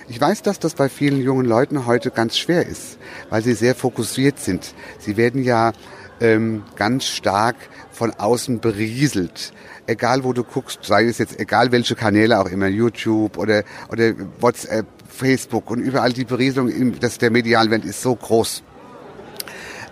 Ich 0.06 0.20
weiß, 0.20 0.42
dass 0.42 0.58
das 0.58 0.74
bei 0.74 0.90
vielen 0.90 1.20
jungen 1.20 1.46
Leuten 1.46 1.86
heute 1.86 2.10
ganz 2.10 2.36
schwer 2.36 2.66
ist, 2.66 2.98
weil 3.30 3.42
sie 3.42 3.54
sehr 3.54 3.74
fokussiert 3.74 4.38
sind. 4.38 4.74
Sie 4.98 5.16
werden 5.16 5.42
ja 5.42 5.72
ähm, 6.20 6.62
ganz 6.76 7.06
stark 7.06 7.56
von 7.90 8.12
außen 8.12 8.60
berieselt. 8.60 9.52
Egal 9.86 10.24
wo 10.24 10.32
du 10.32 10.44
guckst, 10.44 10.80
sei 10.82 11.04
es 11.04 11.18
jetzt 11.18 11.38
egal 11.38 11.72
welche 11.72 11.94
Kanäle 11.94 12.38
auch 12.40 12.50
immer, 12.50 12.66
YouTube 12.66 13.38
oder, 13.38 13.64
oder 13.90 14.12
WhatsApp, 14.40 14.86
Facebook 15.14 15.70
und 15.70 15.80
überall 15.80 16.12
die 16.12 16.24
Berieselung, 16.24 16.98
dass 17.00 17.18
der 17.18 17.30
Medialwend 17.30 17.84
ist 17.84 18.02
so 18.02 18.14
groß 18.14 18.62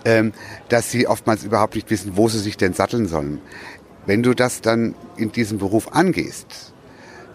ähm, 0.05 0.33
dass 0.69 0.91
sie 0.91 1.07
oftmals 1.07 1.45
überhaupt 1.45 1.75
nicht 1.75 1.91
wissen, 1.91 2.17
wo 2.17 2.29
sie 2.29 2.39
sich 2.39 2.57
denn 2.57 2.75
satteln 2.75 3.07
sollen. 3.07 3.41
wenn 4.05 4.25
du 4.25 4.35
das 4.35 4.61
dann 4.61 4.97
in 5.17 5.31
diesem 5.31 5.59
Beruf 5.59 5.93
angehst, 5.93 6.73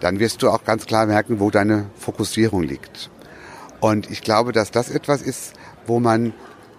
dann 0.00 0.20
wirst 0.20 0.42
du 0.42 0.50
auch 0.50 0.64
ganz 0.64 0.84
klar 0.84 1.06
merken, 1.06 1.40
wo 1.40 1.50
deine 1.50 1.86
Fokussierung 1.96 2.62
liegt. 2.62 3.10
Und 3.80 4.10
ich 4.10 4.20
glaube, 4.20 4.52
dass 4.52 4.70
das 4.70 4.90
etwas 4.90 5.22
ist, 5.22 5.54
wo 5.86 5.98
man 5.98 6.34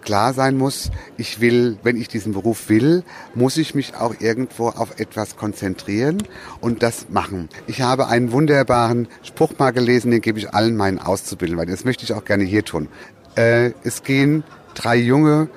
klar 0.10 0.34
sein 0.34 0.58
muss, 0.58 0.90
ich 1.18 1.40
will, 1.40 1.78
wenn 1.84 1.96
ich 1.96 2.08
diesen 2.08 2.34
Beruf 2.34 2.68
will, 2.68 3.04
muss 3.36 3.58
ich 3.58 3.76
mich 3.76 3.94
auch 3.94 4.16
irgendwo 4.18 4.70
auf 4.70 5.00
etwas 5.00 5.36
konzentrieren 5.36 6.24
und 6.62 6.82
das 6.82 7.10
machen. 7.10 7.48
Ich 7.68 7.84
habe 7.84 8.08
einen 8.08 8.32
wunderbaren 8.32 9.08
Spruch 9.22 9.52
mal 9.60 9.70
gelesen, 9.70 10.10
den 10.10 10.22
gebe 10.22 10.40
ich 10.40 10.52
allen 10.52 10.76
meinen 10.76 10.98
Auszubildenden, 10.98 11.60
weil 11.60 11.72
das 11.72 11.86
möchte 11.86 12.06
ich 12.06 12.14
auch 12.14 12.26
gerne 12.26 12.44
hier 12.44 12.66
tun. 12.66 12.88
Äh, 13.36 13.74
es 13.84 14.02
gehen 14.02 14.44
drei 14.74 14.96
junge 14.96 15.48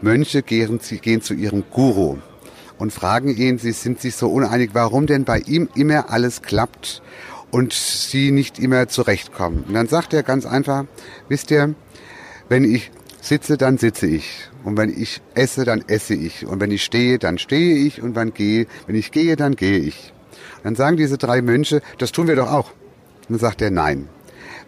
Mönche, 0.00 0.42
gehen, 0.42 0.80
gehen 1.02 1.20
zu 1.20 1.34
ihrem 1.34 1.64
Guru 1.70 2.16
und 2.78 2.94
fragen 2.94 3.28
ihn, 3.28 3.58
sie 3.58 3.72
sind 3.72 4.00
sich 4.00 4.16
so 4.16 4.30
uneinig, 4.30 4.70
warum 4.72 5.06
denn 5.06 5.24
bei 5.24 5.40
ihm 5.40 5.68
immer 5.74 6.08
alles 6.08 6.40
klappt 6.40 7.02
und 7.50 7.74
sie 7.74 8.30
nicht 8.30 8.58
immer 8.58 8.88
zurechtkommen. 8.88 9.64
Und 9.68 9.74
dann 9.74 9.86
sagt 9.86 10.14
er 10.14 10.22
ganz 10.22 10.46
einfach, 10.46 10.86
wisst 11.28 11.50
ihr, 11.50 11.74
wenn 12.48 12.64
ich 12.64 12.90
sitze, 13.20 13.56
dann 13.56 13.78
sitze 13.78 14.06
ich. 14.06 14.48
Und 14.64 14.76
wenn 14.76 14.90
ich 14.90 15.20
esse, 15.34 15.64
dann 15.64 15.84
esse 15.86 16.14
ich. 16.14 16.46
Und 16.46 16.60
wenn 16.60 16.70
ich 16.70 16.84
stehe, 16.84 17.18
dann 17.18 17.38
stehe 17.38 17.76
ich. 17.76 18.02
Und 18.02 18.14
wenn, 18.16 18.34
gehe, 18.34 18.66
wenn 18.86 18.96
ich 18.96 19.10
gehe, 19.10 19.36
dann 19.36 19.56
gehe 19.56 19.78
ich. 19.78 20.12
Und 20.58 20.64
dann 20.64 20.74
sagen 20.76 20.96
diese 20.96 21.18
drei 21.18 21.42
Mönche, 21.42 21.80
das 21.98 22.12
tun 22.12 22.28
wir 22.28 22.36
doch 22.36 22.50
auch. 22.50 22.70
Und 23.28 23.30
dann 23.30 23.38
sagt 23.38 23.62
er, 23.62 23.70
nein. 23.70 24.08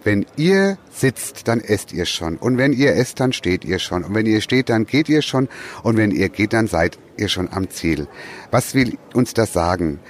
Wenn 0.02 0.25
ihr 0.37 0.78
sitzt, 0.90 1.47
dann 1.47 1.61
esst 1.61 1.92
ihr 1.92 2.07
schon. 2.07 2.38
Und 2.38 2.57
wenn 2.57 2.73
ihr 2.73 2.95
esst, 2.97 3.21
dann 3.21 3.35
steht 3.35 3.66
ihr 3.66 3.78
schon. 3.78 4.04
Und 4.04 4.14
wenn 4.14 4.25
ihr 4.25 4.40
steht, 4.40 4.71
dann 4.71 4.87
geht 4.87 5.11
ihr 5.11 5.21
schon. 5.21 5.49
Und 5.83 5.99
wenn 5.99 6.11
ihr 6.11 6.30
geht, 6.30 6.54
dann 6.54 6.69
seid 6.69 6.99
ihr 7.19 7.28
schon 7.28 7.49
am 7.52 7.69
Ziel. 7.69 8.07
Was 8.50 8.75
will 8.75 8.97
uns 9.12 9.35
das 9.35 9.52
sagen? 9.52 10.00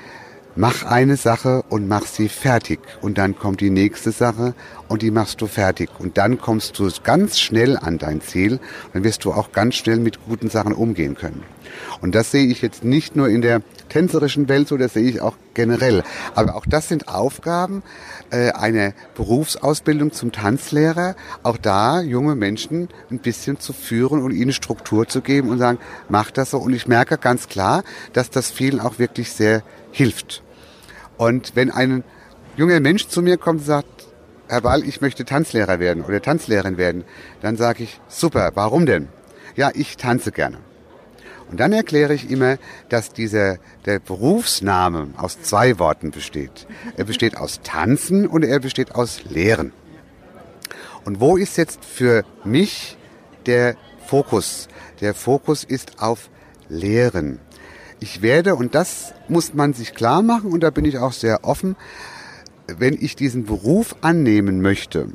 Mach 0.61 0.85
eine 0.85 1.17
Sache 1.17 1.63
und 1.71 1.89
mach 1.89 2.05
sie 2.05 2.29
fertig. 2.29 2.81
Und 3.01 3.17
dann 3.17 3.35
kommt 3.35 3.63
die 3.63 3.71
nächste 3.71 4.13
Sache 4.13 4.53
und 4.89 5.01
die 5.01 5.11
machst 5.11 5.41
du 5.41 5.47
fertig. 5.47 5.89
Und 5.99 6.19
dann 6.19 6.37
kommst 6.37 6.79
du 6.79 6.91
ganz 7.03 7.41
schnell 7.41 7.79
an 7.79 7.97
dein 7.97 8.21
Ziel. 8.21 8.61
Dann 8.93 9.03
wirst 9.03 9.25
du 9.25 9.33
auch 9.33 9.53
ganz 9.53 9.77
schnell 9.77 9.97
mit 9.97 10.23
guten 10.27 10.51
Sachen 10.51 10.75
umgehen 10.75 11.15
können. 11.15 11.45
Und 12.03 12.15
das 12.15 12.31
sehe 12.31 12.45
ich 12.45 12.61
jetzt 12.61 12.85
nicht 12.85 13.17
nur 13.17 13.31
in 13.31 13.41
der 13.41 13.63
tänzerischen 13.89 14.51
Welt 14.51 14.69
so, 14.69 14.77
das 14.77 14.93
sehe 14.93 15.09
ich 15.09 15.23
auch 15.23 15.35
generell. 15.55 16.03
Aber 16.35 16.57
auch 16.57 16.67
das 16.69 16.89
sind 16.89 17.09
Aufgaben 17.09 17.83
äh, 18.29 18.51
einer 18.51 18.93
Berufsausbildung 19.15 20.13
zum 20.13 20.31
Tanzlehrer, 20.31 21.17
auch 21.43 21.57
da 21.57 22.03
junge 22.03 22.35
Menschen 22.35 22.91
ein 23.11 23.21
bisschen 23.21 23.61
zu 23.61 23.73
führen 23.73 24.23
und 24.23 24.33
ihnen 24.33 24.53
Struktur 24.53 25.09
zu 25.09 25.23
geben 25.23 25.49
und 25.49 25.57
sagen, 25.57 25.79
mach 26.11 26.31
das 26.31 26.51
so. 26.51 26.59
Und 26.59 26.75
ich 26.75 26.87
merke 26.87 27.17
ganz 27.17 27.49
klar, 27.49 27.83
dass 28.13 28.29
das 28.29 28.51
vielen 28.51 28.79
auch 28.79 28.99
wirklich 28.99 29.33
sehr 29.33 29.63
hilft. 29.91 30.43
Und 31.21 31.55
wenn 31.55 31.71
ein 31.71 32.03
junger 32.57 32.81
Mensch 32.81 33.09
zu 33.09 33.21
mir 33.21 33.37
kommt 33.37 33.61
und 33.61 33.67
sagt, 33.67 34.07
Herr 34.49 34.63
Ball, 34.63 34.83
ich 34.83 35.03
möchte 35.03 35.27
Tanzlehrer 35.27 35.79
werden 35.79 36.03
oder 36.03 36.23
Tanzlehrerin 36.23 36.79
werden, 36.79 37.05
dann 37.43 37.59
sage 37.59 37.83
ich, 37.83 38.01
super, 38.09 38.53
warum 38.55 38.87
denn? 38.87 39.09
Ja, 39.55 39.71
ich 39.75 39.99
tanze 39.99 40.33
gerne. 40.33 40.57
Und 41.51 41.61
dann 41.61 41.75
erkläre 41.75 42.15
ich 42.15 42.31
immer, 42.31 42.57
dass 42.89 43.13
dieser, 43.13 43.59
der 43.85 43.99
Berufsname 43.99 45.09
aus 45.19 45.43
zwei 45.43 45.79
Worten 45.79 46.11
besteht. 46.11 46.67
Er 46.97 47.05
besteht 47.05 47.37
aus 47.37 47.61
Tanzen 47.63 48.27
und 48.27 48.43
er 48.43 48.59
besteht 48.59 48.95
aus 48.95 49.23
Lehren. 49.25 49.75
Und 51.05 51.21
wo 51.21 51.37
ist 51.37 51.59
jetzt 51.59 51.85
für 51.85 52.25
mich 52.45 52.97
der 53.45 53.77
Fokus? 54.07 54.69
Der 55.03 55.13
Fokus 55.13 55.65
ist 55.65 56.01
auf 56.01 56.31
Lehren. 56.71 57.41
Ich 58.03 58.23
werde, 58.23 58.55
und 58.55 58.75
das 58.75 59.13
muss 59.29 59.53
man 59.53 59.75
sich 59.75 59.95
klar 59.95 60.23
machen, 60.23 60.53
und 60.53 60.63
da 60.63 60.71
bin 60.71 60.87
ich 60.87 60.99
auch 60.99 61.13
sehr 61.13 61.45
offen, 61.45 61.77
wenn 62.67 62.95
ich 62.99 63.15
diesen 63.15 63.45
Beruf 63.45 63.95
annehmen 64.01 64.63
möchte, 64.63 65.09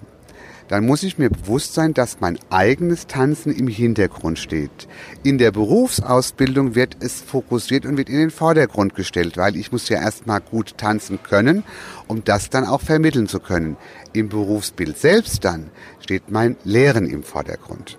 dann 0.67 0.85
muss 0.85 1.03
ich 1.03 1.17
mir 1.17 1.29
bewusst 1.29 1.73
sein, 1.73 1.93
dass 1.93 2.19
mein 2.21 2.39
eigenes 2.49 3.07
Tanzen 3.07 3.53
im 3.53 3.67
Hintergrund 3.67 4.39
steht. 4.39 4.87
In 5.23 5.37
der 5.37 5.51
Berufsausbildung 5.51 6.75
wird 6.75 6.97
es 6.99 7.21
fokussiert 7.21 7.85
und 7.85 7.97
wird 7.97 8.09
in 8.09 8.17
den 8.17 8.31
Vordergrund 8.31 8.95
gestellt, 8.95 9.37
weil 9.37 9.55
ich 9.55 9.71
muss 9.71 9.89
ja 9.89 9.99
erstmal 9.99 10.41
gut 10.41 10.77
tanzen 10.77 11.19
können, 11.21 11.63
um 12.07 12.23
das 12.23 12.49
dann 12.49 12.65
auch 12.65 12.81
vermitteln 12.81 13.27
zu 13.27 13.39
können. 13.39 13.77
Im 14.13 14.29
Berufsbild 14.29 14.97
selbst 14.97 15.45
dann 15.45 15.69
steht 15.99 16.31
mein 16.31 16.55
Lehren 16.63 17.07
im 17.07 17.23
Vordergrund. 17.23 17.97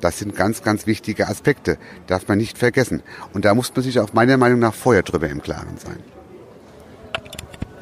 Das 0.00 0.18
sind 0.18 0.34
ganz, 0.34 0.62
ganz 0.62 0.86
wichtige 0.86 1.28
Aspekte, 1.28 1.78
darf 2.06 2.28
man 2.28 2.38
nicht 2.38 2.58
vergessen. 2.58 3.02
Und 3.32 3.44
da 3.44 3.54
muss 3.54 3.74
man 3.74 3.82
sich 3.82 4.00
auch 4.00 4.12
meiner 4.12 4.36
Meinung 4.36 4.60
nach 4.60 4.74
vorher 4.74 5.02
drüber 5.02 5.28
im 5.28 5.42
Klaren 5.42 5.76
sein. 5.78 5.98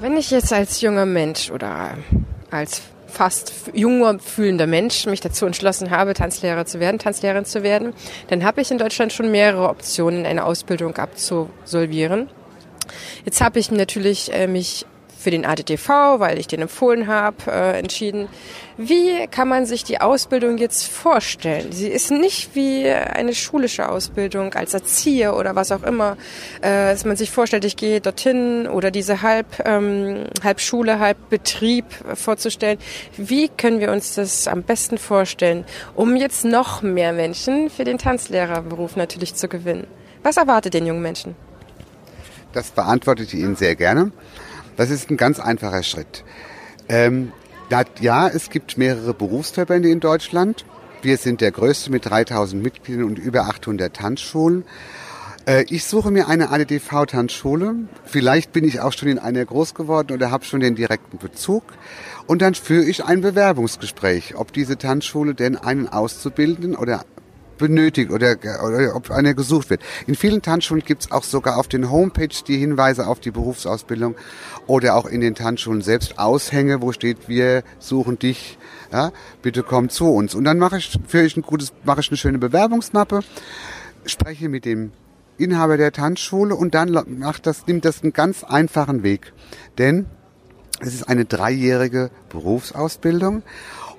Wenn 0.01 0.17
ich 0.17 0.31
jetzt 0.31 0.53
als 0.53 0.81
junger 0.81 1.07
Mensch 1.07 1.51
oder 1.51 1.97
als 2.51 2.83
fast 3.09 3.53
junger 3.73 4.19
fühlender 4.19 4.67
Mensch 4.67 5.07
mich 5.07 5.21
dazu 5.21 5.47
entschlossen 5.47 5.91
habe, 5.91 6.15
Tanzlehrer 6.15 6.67
zu 6.67 6.79
werden, 6.79 6.99
Tanzlehrerin 6.99 7.45
zu 7.45 7.63
werden, 7.63 7.95
dann 8.29 8.45
habe 8.45 8.61
ich 8.61 8.71
in 8.71 8.79
Deutschland 8.79 9.13
schon 9.13 9.31
mehrere 9.31 9.69
Optionen, 9.69 10.27
eine 10.27 10.45
Ausbildung 10.45 10.97
abzusolvieren. 10.97 12.29
Jetzt 13.25 13.41
habe 13.41 13.59
ich 13.59 13.71
natürlich 13.71 14.33
äh, 14.33 14.47
mich 14.47 14.87
für 15.19 15.31
den 15.31 15.45
ADTV, 15.45 16.21
weil 16.21 16.39
ich 16.39 16.47
den 16.47 16.63
empfohlen 16.63 17.09
habe, 17.09 17.37
äh, 17.49 17.79
entschieden. 17.79 18.29
Wie 18.77 19.27
kann 19.27 19.49
man 19.49 19.67
sich 19.67 19.83
die 19.83 20.01
Ausbildung 20.01 20.59
jetzt 20.59 20.87
vorstellen? 20.87 21.73
Sie 21.73 21.89
ist 21.89 22.13
nicht 22.13 22.55
wie 22.55 22.89
eine 22.89 23.35
schulische 23.35 23.89
Ausbildung 23.89 24.55
als 24.55 24.75
Erzieher 24.75 25.37
oder 25.37 25.57
was 25.57 25.73
auch 25.73 25.83
immer, 25.83 26.17
äh, 26.61 26.93
dass 26.93 27.05
man 27.05 27.17
sich 27.17 27.31
vorstellt, 27.33 27.65
ich 27.65 27.77
gehe 27.77 28.01
dorthin 28.01 28.69
oder 28.69 28.93
diese 28.93 29.23
halb, 29.23 29.47
ähm, 29.67 30.27
halb 30.45 30.61
Schule, 30.61 31.01
halb 31.01 31.29
Betrieb 31.29 31.85
vorzustellen. 32.15 32.79
Wie 33.17 33.49
können 33.49 33.81
wir 33.81 33.91
uns 33.91 34.15
das 34.15 34.47
am 34.47 34.63
besten 34.63 34.99
vorstellen, 34.99 35.65
um 35.97 36.15
jetzt 36.17 36.45
noch 36.45 36.83
mehr 36.83 37.13
Menschen 37.13 37.71
für 37.71 37.83
den 37.83 37.99
Tanzlehrerberuf 37.99 38.95
natürlich 38.95 39.35
zu 39.35 39.49
gewinnen? 39.49 39.89
Was 40.23 40.37
erwartet 40.37 40.75
den 40.75 40.87
jungen 40.87 41.03
Menschen? 41.03 41.35
Das 42.53 42.71
beantworte 42.71 43.25
ich 43.25 43.35
Ihnen 43.35 43.57
sehr 43.57 43.75
gerne. 43.75 44.13
Das 44.79 44.91
ist 44.91 45.11
ein 45.11 45.17
ganz 45.17 45.41
einfacher 45.41 45.83
Schritt. 45.83 46.23
Ähm, 46.89 47.33
ja, 48.01 48.29
es 48.29 48.49
gibt 48.49 48.79
mehrere 48.79 49.13
Berufsverbände 49.13 49.91
in 49.91 49.99
Deutschland. 49.99 50.65
Wir 51.03 51.17
sind 51.17 51.41
der 51.41 51.51
größte 51.51 51.91
mit 51.91 52.07
3000 52.07 52.63
Mitgliedern 52.63 53.03
und 53.03 53.19
über 53.19 53.47
800 53.47 53.93
Tanzschulen. 53.93 54.65
Äh, 55.47 55.65
ich 55.69 55.85
suche 55.85 56.13
mir 56.13 56.29
eine 56.29 56.51
ADDV-Tanzschule. 56.51 57.75
Vielleicht 58.05 58.53
bin 58.53 58.63
ich 58.63 58.79
auch 58.79 58.93
schon 58.93 59.09
in 59.09 59.19
einer 59.19 59.45
groß 59.45 59.75
geworden 59.75 60.13
oder 60.13 60.31
habe 60.31 60.45
schon 60.45 60.61
den 60.61 60.77
direkten 60.77 61.19
Bezug. 61.19 61.65
Und 62.29 62.41
dann 62.41 62.55
führe 62.55 62.85
ich 62.85 63.05
ein 63.05 63.21
Bewerbungsgespräch, 63.21 64.37
ob 64.37 64.53
diese 64.53 64.79
Tanzschule 64.79 65.35
denn 65.35 65.57
einen 65.57 65.89
Auszubildenden 65.89 66.77
oder 66.77 67.05
benötigt 67.59 68.11
oder, 68.11 68.37
oder 68.65 68.97
ob 68.97 69.11
einer 69.11 69.35
gesucht 69.35 69.71
wird. 69.71 69.83
In 70.07 70.15
vielen 70.15 70.43
Tanzschulen 70.43 70.83
gibt 70.83 71.03
es 71.03 71.11
auch 71.11 71.23
sogar 71.23 71.59
auf 71.59 71.69
den 71.69 71.91
Homepage 71.91 72.29
die 72.47 72.57
Hinweise 72.57 73.07
auf 73.07 73.21
die 73.21 73.31
Berufsausbildung 73.31 74.15
oder 74.67 74.97
auch 74.97 75.07
in 75.07 75.21
den 75.21 75.35
Tanzschulen 75.35 75.83
selbst 75.83 76.19
Aushänge, 76.19 76.81
wo 76.81 76.93
steht, 76.93 77.29
wir 77.29 77.63
suchen 77.79 78.19
dich, 78.19 78.59
ja, 78.93 79.13
bitte 79.43 79.63
komm 79.63 79.91
zu 79.91 80.07
uns. 80.07 80.35
Und 80.35 80.45
dann 80.45 80.59
mache 80.59 80.79
ich, 80.79 80.99
für 81.07 81.23
ich 81.23 81.37
ein 81.37 81.43
gutes, 81.43 81.73
mache 81.85 82.01
ich 82.01 82.09
eine 82.09 82.17
schöne 82.17 82.39
Bewerbungsmappe, 82.39 83.21
spreche 84.07 84.49
mit 84.49 84.65
dem 84.65 84.93
Inhaber 85.37 85.77
der 85.77 85.93
Tanzschule 85.93 86.55
und 86.55 86.75
dann 86.75 86.91
macht 87.19 87.47
das, 87.47 87.67
nimmt 87.67 87.85
das 87.85 88.03
einen 88.03 88.13
ganz 88.13 88.45
einfachen 88.45 89.03
Weg. 89.03 89.33
Denn 89.79 90.07
es 90.81 90.95
ist 90.95 91.09
eine 91.09 91.25
dreijährige 91.25 92.11
Berufsausbildung 92.29 93.43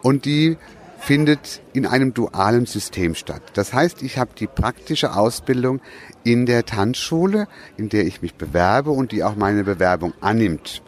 und 0.01 0.25
die 0.25 0.57
findet 0.99 1.61
in 1.73 1.85
einem 1.85 2.13
dualen 2.13 2.65
System 2.65 3.15
statt. 3.15 3.41
Das 3.53 3.73
heißt, 3.73 4.03
ich 4.03 4.17
habe 4.17 4.31
die 4.37 4.47
praktische 4.47 5.15
Ausbildung 5.15 5.81
in 6.23 6.45
der 6.45 6.65
Tanzschule, 6.65 7.47
in 7.77 7.89
der 7.89 8.05
ich 8.05 8.21
mich 8.21 8.35
bewerbe 8.35 8.91
und 8.91 9.11
die 9.11 9.23
auch 9.23 9.35
meine 9.35 9.63
Bewerbung 9.63 10.13
annimmt. 10.21 10.83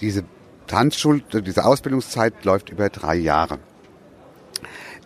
Diese 0.00 0.24
Tanzschule, 0.66 1.22
diese 1.42 1.64
Ausbildungszeit 1.64 2.44
läuft 2.44 2.70
über 2.70 2.90
drei 2.90 3.16
Jahre. 3.16 3.58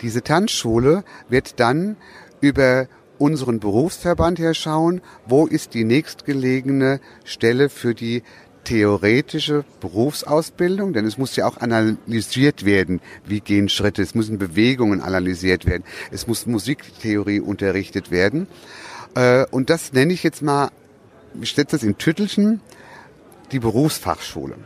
Diese 0.03 0.23
Tanzschule 0.23 1.05
wird 1.29 1.61
dann 1.61 1.97
über 2.41 2.89
unseren 3.19 3.61
Berufsverband 3.61 4.39
her 4.39 4.55
schauen, 4.55 5.03
wo 5.27 5.47
ist 5.47 5.75
die 5.75 5.85
nächstgelegene 5.85 7.01
Stelle 7.25 7.69
für 7.69 7.95
die 7.95 8.23
theoretische 8.65 9.65
Berufsausbildung, 9.81 10.93
denn 10.93 11.07
es 11.07 11.19
muss 11.19 11.37
ja 11.37 11.47
auch 11.47 11.59
analysiert 11.59 12.65
werden, 12.65 13.01
wie 13.25 13.41
gehen 13.41 13.69
Schritte, 13.69 14.03
es 14.03 14.15
müssen 14.15 14.39
Bewegungen 14.39 15.01
analysiert 15.01 15.67
werden, 15.67 15.85
es 16.11 16.27
muss 16.27 16.47
Musiktheorie 16.47 17.41
unterrichtet 17.41 18.11
werden. 18.11 18.47
Äh, 19.15 19.47
und 19.51 19.71
das 19.71 19.93
nenne 19.93 20.13
ich 20.13 20.23
jetzt 20.23 20.43
mal, 20.43 20.71
ich 21.41 21.55
setze 21.55 21.77
das 21.77 21.83
in 21.83 21.99
Tüttelchen, 21.99 22.61
die 23.53 23.59
Berufsfachschule. 23.59 24.57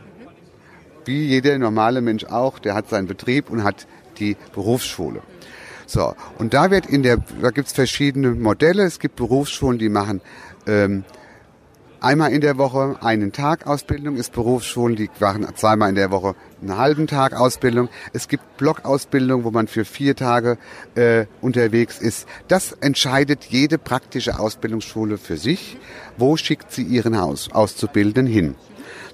Wie 1.05 1.25
jeder 1.25 1.57
normale 1.57 2.01
Mensch 2.01 2.25
auch, 2.25 2.59
der 2.59 2.73
hat 2.73 2.89
seinen 2.89 3.07
Betrieb 3.07 3.49
und 3.49 3.63
hat 3.63 3.87
die 4.17 4.37
Berufsschule. 4.53 5.21
So, 5.87 6.15
und 6.39 6.53
da 6.53 6.71
wird 6.71 6.87
in 6.87 7.03
der, 7.03 7.17
da 7.41 7.51
gibt's 7.51 7.73
verschiedene 7.73 8.31
Modelle. 8.31 8.83
Es 8.83 8.99
gibt 8.99 9.15
Berufsschulen, 9.15 9.77
die 9.77 9.89
machen 9.89 10.21
ähm, 10.65 11.03
einmal 12.05 12.31
in 12.31 12.41
der 12.41 12.57
Woche 12.59 12.97
einen 13.01 13.31
Tag 13.31 13.65
Ausbildung, 13.65 14.15
ist 14.15 14.31
Berufsschulen, 14.31 14.95
die 14.95 15.09
machen 15.19 15.45
zweimal 15.55 15.89
in 15.89 15.95
der 15.95 16.11
Woche 16.11 16.35
einen 16.61 16.77
halben 16.77 17.07
Tag 17.07 17.33
Ausbildung. 17.33 17.89
Es 18.13 18.27
gibt 18.27 18.57
Blockausbildung, 18.57 19.43
wo 19.43 19.49
man 19.49 19.67
für 19.67 19.85
vier 19.85 20.15
Tage 20.15 20.57
äh, 20.93 21.25
unterwegs 21.41 21.99
ist. 21.99 22.27
Das 22.47 22.73
entscheidet 22.73 23.45
jede 23.45 23.79
praktische 23.79 24.39
Ausbildungsschule 24.39 25.17
für 25.17 25.37
sich. 25.37 25.77
Wo 26.15 26.37
schickt 26.37 26.71
sie 26.71 26.83
ihren 26.83 27.15
Aus 27.15 27.51
Auszubildenden 27.51 28.27
hin? 28.27 28.55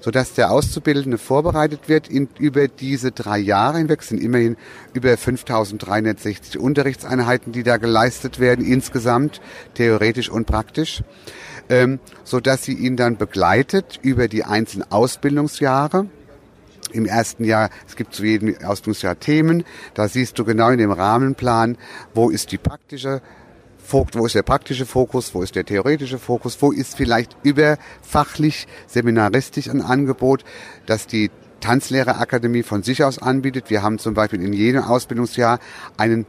sodass 0.02 0.34
der 0.34 0.50
Auszubildende 0.50 1.16
vorbereitet 1.16 1.88
wird 1.88 2.08
in, 2.08 2.28
über 2.38 2.66
diese 2.66 3.12
drei 3.12 3.38
Jahre 3.38 3.78
hinweg. 3.78 4.02
Sind 4.02 4.20
immerhin 4.20 4.56
über 4.94 5.16
5360 5.16 6.58
Unterrichtseinheiten, 6.58 7.52
die 7.52 7.62
da 7.62 7.76
geleistet 7.76 8.40
werden, 8.40 8.66
insgesamt, 8.66 9.40
theoretisch 9.74 10.28
und 10.28 10.46
praktisch 10.46 11.04
ähm, 11.72 12.00
so 12.22 12.38
dass 12.38 12.64
sie 12.64 12.74
ihn 12.74 12.96
dann 12.96 13.16
begleitet 13.16 13.98
über 14.02 14.28
die 14.28 14.44
einzelnen 14.44 14.90
Ausbildungsjahre. 14.92 16.06
Im 16.92 17.06
ersten 17.06 17.44
Jahr, 17.44 17.70
es 17.88 17.96
gibt 17.96 18.14
zu 18.14 18.24
jedem 18.24 18.54
Ausbildungsjahr 18.62 19.18
Themen, 19.18 19.64
da 19.94 20.06
siehst 20.06 20.38
du 20.38 20.44
genau 20.44 20.68
in 20.68 20.76
dem 20.76 20.92
Rahmenplan, 20.92 21.78
wo 22.12 22.28
ist 22.28 22.52
die 22.52 22.58
praktische 22.58 23.22
wo 23.90 24.24
ist 24.24 24.34
der 24.34 24.42
praktische 24.42 24.86
Fokus, 24.86 25.34
wo 25.34 25.42
ist 25.42 25.54
der 25.54 25.66
theoretische 25.66 26.18
Fokus, 26.18 26.56
wo 26.60 26.72
ist 26.72 26.96
vielleicht 26.96 27.36
überfachlich, 27.42 28.66
seminaristisch 28.86 29.68
ein 29.68 29.82
Angebot, 29.82 30.44
das 30.86 31.06
die 31.06 31.30
Tanzlehrerakademie 31.60 32.62
von 32.62 32.82
sich 32.82 33.04
aus 33.04 33.18
anbietet. 33.18 33.70
Wir 33.70 33.82
haben 33.82 33.98
zum 33.98 34.14
Beispiel 34.14 34.40
in 34.40 34.52
jedem 34.52 34.84
Ausbildungsjahr 34.84 35.58
einen 35.98 36.26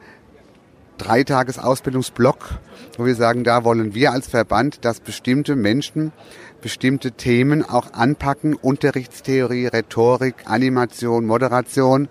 Dreitages 1.04 1.60
Ausbildungsblock, 1.60 2.60
wo 2.98 3.06
wir 3.06 3.16
sagen, 3.16 3.44
da 3.44 3.66
wollen 3.66 3.94
wir 3.94 4.14
als 4.14 4.28
Verband, 4.28 4.86
dass 4.86 5.02
bestimmte 5.02 5.58
Menschen 5.58 6.14
bestimmte 6.62 7.12
Themen 7.12 7.62
auch 7.62 7.92
anpacken, 7.92 8.54
Unterrichtstheorie, 8.56 9.68
Rhetorik, 9.68 10.36
Animation, 10.46 11.26
Moderation, 11.26 12.08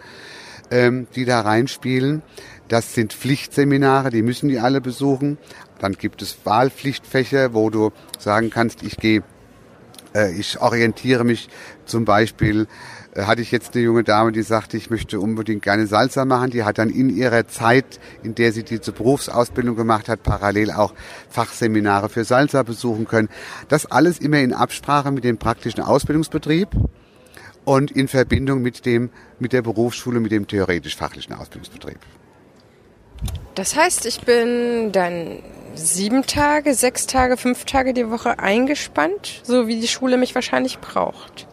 ähm, 0.71 1.07
die 1.15 1.25
da 1.25 1.41
reinspielen. 1.41 2.21
Das 2.69 2.95
sind 2.95 3.15
Pflichtseminare, 3.15 4.11
die 4.11 4.21
müssen 4.21 4.51
die 4.51 4.59
alle 4.59 4.83
besuchen. 4.83 5.39
Dann 5.79 5.95
gibt 5.95 6.21
es 6.21 6.37
Wahlpflichtfächer, 6.45 7.55
wo 7.55 7.71
du 7.71 7.93
sagen 8.19 8.51
kannst, 8.51 8.83
ich 8.83 8.99
gehe, 8.99 9.23
äh, 10.15 10.33
ich 10.33 10.61
orientiere 10.61 11.25
mich 11.25 11.49
zum 11.87 12.05
Beispiel 12.05 12.67
hatte 13.17 13.43
ich 13.43 13.51
jetzt 13.51 13.75
eine 13.75 13.85
junge 13.85 14.05
Dame, 14.05 14.33
die 14.33 14.43
sagte, 14.43 14.77
ich 14.77 14.89
möchte 14.89 15.21
unbedingt 15.21 15.63
gerne 15.63 15.87
Salsa 15.87 16.25
machen. 16.25 16.51
Die 16.51 16.65
hat 16.65 16.79
dann 16.79 16.89
in 16.89 17.15
ihrer 17.15 17.47
Zeit, 17.47 18.01
in 18.23 18.35
der 18.35 18.53
sie 18.53 18.63
diese 18.63 18.93
Berufsausbildung 18.93 19.77
gemacht 19.77 20.09
hat, 20.09 20.23
parallel 20.23 20.71
auch 20.71 20.95
Fachseminare 21.29 22.09
für 22.09 22.25
Salsa 22.25 22.63
besuchen 22.63 23.07
können. 23.07 23.29
Das 23.69 23.87
alles 23.87 24.19
immer 24.19 24.39
in 24.39 24.55
Absprache 24.55 25.11
mit 25.11 25.25
dem 25.25 25.37
praktischen 25.37 25.83
Ausbildungsbetrieb 25.83 26.69
und 27.65 27.91
in 27.91 28.09
Verbindung 28.09 28.63
mit 28.63 28.87
dem, 28.87 29.11
mit 29.39 29.53
der 29.53 29.63
Berufsschule, 29.63 30.19
mit 30.21 30.33
dem 30.33 30.47
theoretisch-fachlichen 30.47 31.35
Ausbildungsbetrieb. 31.35 31.99
Das 33.55 33.77
heißt, 33.77 34.07
ich 34.07 34.23
bin 34.23 34.91
dann 34.93 35.39
sieben 35.75 36.23
Tage, 36.27 36.75
sechs 36.75 37.07
Tage, 37.07 37.37
fünf 37.37 37.67
Tage 37.67 37.93
die 37.93 38.11
Woche 38.11 38.39
eingespannt, 38.39 39.43
so 39.45 39.67
wie 39.69 39.79
die 39.79 39.89
Schule 39.89 40.17
mich 40.17 40.35
wahrscheinlich 40.35 40.79
braucht. 40.79 41.47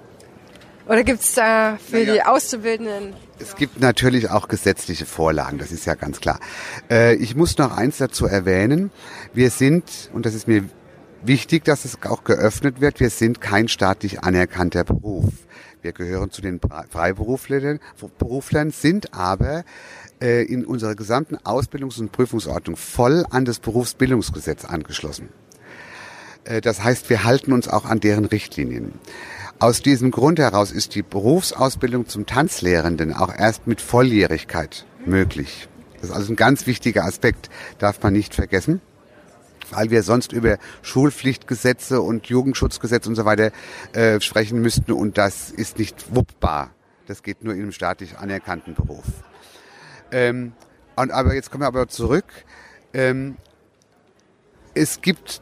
Oder 0.89 1.03
gibt 1.03 1.21
es 1.21 1.33
da 1.35 1.77
für 1.77 1.97
naja. 1.97 2.13
die 2.13 2.23
Auszubildenden? 2.23 3.13
Es 3.37 3.55
gibt 3.55 3.79
natürlich 3.79 4.31
auch 4.31 4.47
gesetzliche 4.47 5.05
Vorlagen, 5.05 5.59
das 5.59 5.71
ist 5.71 5.85
ja 5.85 5.93
ganz 5.93 6.19
klar. 6.19 6.39
Äh, 6.89 7.13
ich 7.15 7.35
muss 7.35 7.59
noch 7.59 7.77
eins 7.77 7.97
dazu 7.97 8.25
erwähnen. 8.25 8.89
Wir 9.31 9.51
sind, 9.51 10.09
und 10.13 10.25
das 10.25 10.33
ist 10.33 10.47
mir 10.47 10.65
wichtig, 11.23 11.63
dass 11.63 11.85
es 11.85 12.01
auch 12.01 12.23
geöffnet 12.23 12.81
wird, 12.81 12.99
wir 12.99 13.11
sind 13.11 13.39
kein 13.39 13.67
staatlich 13.67 14.23
anerkannter 14.23 14.83
Beruf. 14.83 15.31
Wir 15.83 15.93
gehören 15.93 16.31
zu 16.31 16.41
den 16.41 16.59
Freiberuflern, 16.89 17.79
Beruflern, 18.17 18.71
sind 18.71 19.13
aber 19.13 19.63
äh, 20.21 20.43
in 20.43 20.65
unserer 20.65 20.95
gesamten 20.95 21.37
Ausbildungs- 21.37 21.99
und 21.99 22.11
Prüfungsordnung 22.11 22.75
voll 22.75 23.25
an 23.29 23.45
das 23.45 23.59
Berufsbildungsgesetz 23.59 24.65
angeschlossen. 24.65 25.29
Äh, 26.45 26.61
das 26.61 26.83
heißt, 26.83 27.11
wir 27.11 27.25
halten 27.25 27.53
uns 27.53 27.67
auch 27.67 27.85
an 27.85 27.99
deren 27.99 28.25
Richtlinien. 28.25 28.93
Aus 29.61 29.81
diesem 29.81 30.11
Grund 30.11 30.39
heraus 30.39 30.71
ist 30.71 30.95
die 30.95 31.01
Berufsausbildung 31.01 32.07
zum 32.07 32.25
Tanzlehrenden 32.25 33.13
auch 33.13 33.33
erst 33.33 33.67
mit 33.67 33.81
Volljährigkeit 33.81 34.85
möglich. 35.05 35.67
Das 35.95 36.11
ist 36.11 36.15
also 36.15 36.31
ein 36.31 36.37
ganz 36.37 36.65
wichtiger 36.65 37.03
Aspekt, 37.03 37.49
darf 37.77 38.01
man 38.01 38.13
nicht 38.13 38.33
vergessen, 38.33 38.79
weil 39.69 39.89
wir 39.89 40.03
sonst 40.03 40.31
über 40.31 40.59
Schulpflichtgesetze 40.81 41.99
und 41.99 42.27
Jugendschutzgesetze 42.27 43.09
und 43.09 43.15
so 43.15 43.25
weiter 43.25 43.51
äh, 43.91 44.21
sprechen 44.21 44.61
müssten 44.61 44.93
und 44.93 45.17
das 45.17 45.51
ist 45.51 45.77
nicht 45.77 46.15
wuppbar. 46.15 46.69
Das 47.07 47.21
geht 47.21 47.43
nur 47.43 47.53
in 47.53 47.63
einem 47.63 47.71
staatlich 47.73 48.17
anerkannten 48.17 48.75
Beruf. 48.75 49.03
Ähm, 50.13 50.53
und 50.95 51.11
aber 51.11 51.35
jetzt 51.35 51.51
kommen 51.51 51.63
wir 51.63 51.67
aber 51.67 51.89
zurück. 51.89 52.27
Ähm, 52.93 53.35
es 54.73 55.01
gibt 55.01 55.41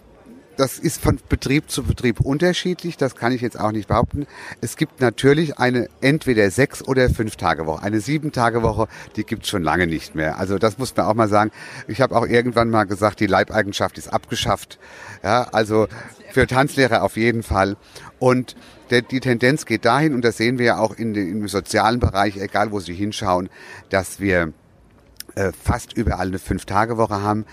das 0.58 0.80
ist 0.80 1.02
von 1.02 1.20
Betrieb 1.30 1.70
zu 1.70 1.84
Betrieb 1.84 2.20
unterschiedlich, 2.20 2.98
das 2.98 3.16
kann 3.16 3.32
ich 3.32 3.42
jetzt 3.42 3.60
auch 3.60 3.72
nicht 3.72 3.88
behaupten. 3.88 4.28
Es 4.60 4.76
gibt 4.76 5.00
natürlich 5.00 5.60
eine 5.60 5.88
entweder 6.02 6.50
sechs 6.52 6.86
oder 6.86 7.10
fünf 7.10 7.36
Tage 7.36 7.66
Woche. 7.66 7.84
Eine 7.84 8.02
sieben 8.02 8.32
Tage 8.32 8.64
Woche, 8.64 8.88
die 9.16 9.24
gibt's 9.24 9.50
schon 9.50 9.64
lange 9.64 9.88
nicht 9.88 10.16
mehr. 10.16 10.38
Also 10.38 10.58
das 10.58 10.78
muss 10.78 10.96
man 10.96 11.06
auch 11.06 11.14
mal 11.14 11.30
sagen. 11.30 11.52
Ich 11.88 12.02
habe 12.02 12.16
auch 12.16 12.26
irgendwann 12.26 12.70
mal 12.70 12.86
gesagt, 12.86 13.20
die 13.20 13.28
Leibeigenschaft 13.28 13.98
ist 13.98 14.12
abgeschafft. 14.12 14.80
Ja, 15.24 15.44
also 15.52 15.88
für 16.32 16.48
Tanzlehrer 16.48 17.04
auf 17.04 17.18
jeden 17.18 17.44
Fall. 17.44 17.78
Und 18.20 18.56
der, 18.90 19.02
die 19.02 19.20
Tendenz 19.20 19.66
geht 19.66 19.86
dahin, 19.86 20.14
und 20.14 20.24
das 20.24 20.38
sehen 20.38 20.58
wir 20.58 20.66
ja 20.66 20.80
auch 20.80 20.96
in, 20.96 21.14
im 21.14 21.48
sozialen 21.48 22.00
Bereich, 22.00 22.38
egal 22.38 22.72
wo 22.72 22.80
Sie 22.80 22.94
hinschauen, 22.94 23.50
dass 23.90 24.20
wir 24.20 24.54
äh, 25.38 25.52
fast 25.52 25.94
überall 25.94 26.28
eine 26.28 26.40
Fünf-Tage-Woche 26.40 27.22
haben. 27.22 27.46